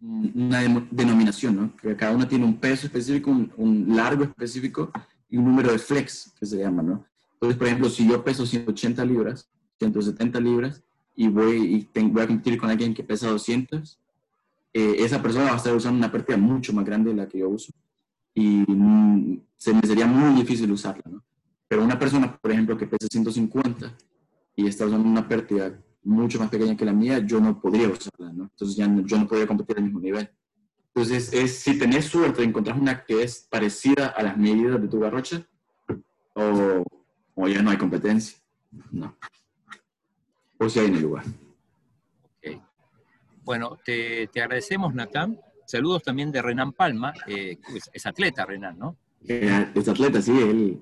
[0.00, 1.76] una denominación, ¿no?
[1.76, 4.90] Que cada una tiene un peso específico, un, largo específico
[5.28, 7.04] y un número de flex, que se llama, ¿no?
[7.34, 10.82] Entonces, por ejemplo, si yo peso 180 libras, 170 libras,
[11.14, 13.98] y voy, y voy a competir con alguien que pesa 200,
[14.72, 17.38] eh, esa persona va a estar usando una pérdida mucho más grande de la que
[17.38, 17.72] yo uso
[18.36, 21.24] y mm, se me sería muy difícil usarla, ¿no?
[21.66, 23.96] Pero una persona, por ejemplo, que pesa 150
[24.54, 28.32] y está usando una pérdida mucho más pequeña que la mía, yo no podría usarla,
[28.34, 28.44] ¿no?
[28.44, 30.30] Entonces ya yo no podría competir al mismo nivel.
[30.94, 34.88] Entonces, es, si tenés suerte de encontrar una que es parecida a las medidas de
[34.88, 35.46] tu garrocha,
[36.34, 36.84] o,
[37.34, 38.38] o ya no hay competencia,
[38.92, 39.16] no.
[40.58, 41.24] O si hay en el lugar.
[42.38, 42.60] Okay.
[43.42, 45.38] Bueno, te, te agradecemos, Natán.
[45.66, 47.58] Saludos también de Renan Palma, eh,
[47.92, 48.96] es, atleta Renan, ¿no?
[49.26, 50.80] Eh, es atleta, sí, él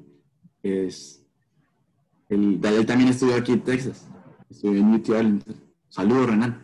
[0.63, 1.23] es...
[2.29, 4.07] Él, también estudió aquí en Texas,
[4.51, 5.57] estudió en UT Arlington.
[5.89, 6.63] Saludos, Renan.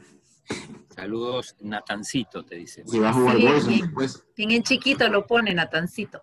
[0.95, 2.83] Saludos, Natancito, te dice.
[2.87, 4.25] Si va a jugar sí, después.
[4.37, 6.21] Bien en chiquito lo pone Natancito.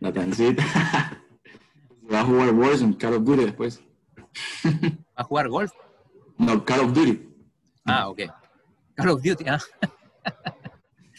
[0.00, 0.62] Natancito.
[2.12, 3.82] va a jugar Warzone, Call of Duty después.
[4.64, 5.72] ¿Va a jugar golf?
[6.38, 7.28] No, Call of Duty.
[7.84, 8.20] Ah, ok.
[8.94, 9.58] Call of Duty, ah.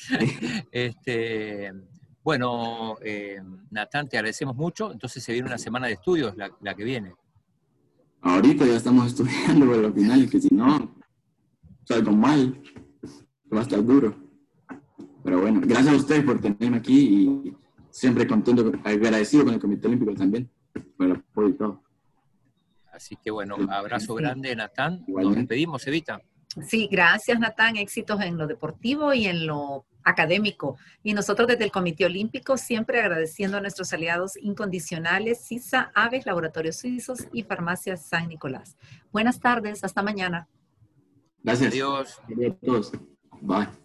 [0.72, 1.72] este,
[2.24, 4.92] bueno, eh, Natán, te agradecemos mucho.
[4.92, 7.16] Entonces se viene una semana de estudios, la, que viene.
[8.22, 10.96] Ahorita ya estamos estudiando, pero al final, que si no,
[11.84, 12.62] salgo mal,
[13.54, 14.16] va a estar duro.
[15.24, 17.58] Pero bueno, gracias a ustedes por tenerme aquí y
[17.90, 20.50] siempre contento, agradecido con el Comité Olímpico también,
[20.98, 21.89] por el apoyo y todo.
[23.00, 25.06] Así que bueno, abrazo grande, Natán.
[25.08, 26.22] Nos despedimos, Evita.
[26.68, 27.78] Sí, gracias, Natán.
[27.78, 30.76] Éxitos en lo deportivo y en lo académico.
[31.02, 36.76] Y nosotros desde el Comité Olímpico siempre agradeciendo a nuestros aliados incondicionales, CISA, Aves, Laboratorios
[36.76, 38.76] Suizos y Farmacia San Nicolás.
[39.14, 40.50] Buenas tardes, hasta mañana.
[41.42, 41.72] Gracias.
[41.72, 42.22] Adiós.
[42.28, 42.92] Adiós a todos.
[43.40, 43.79] Bye.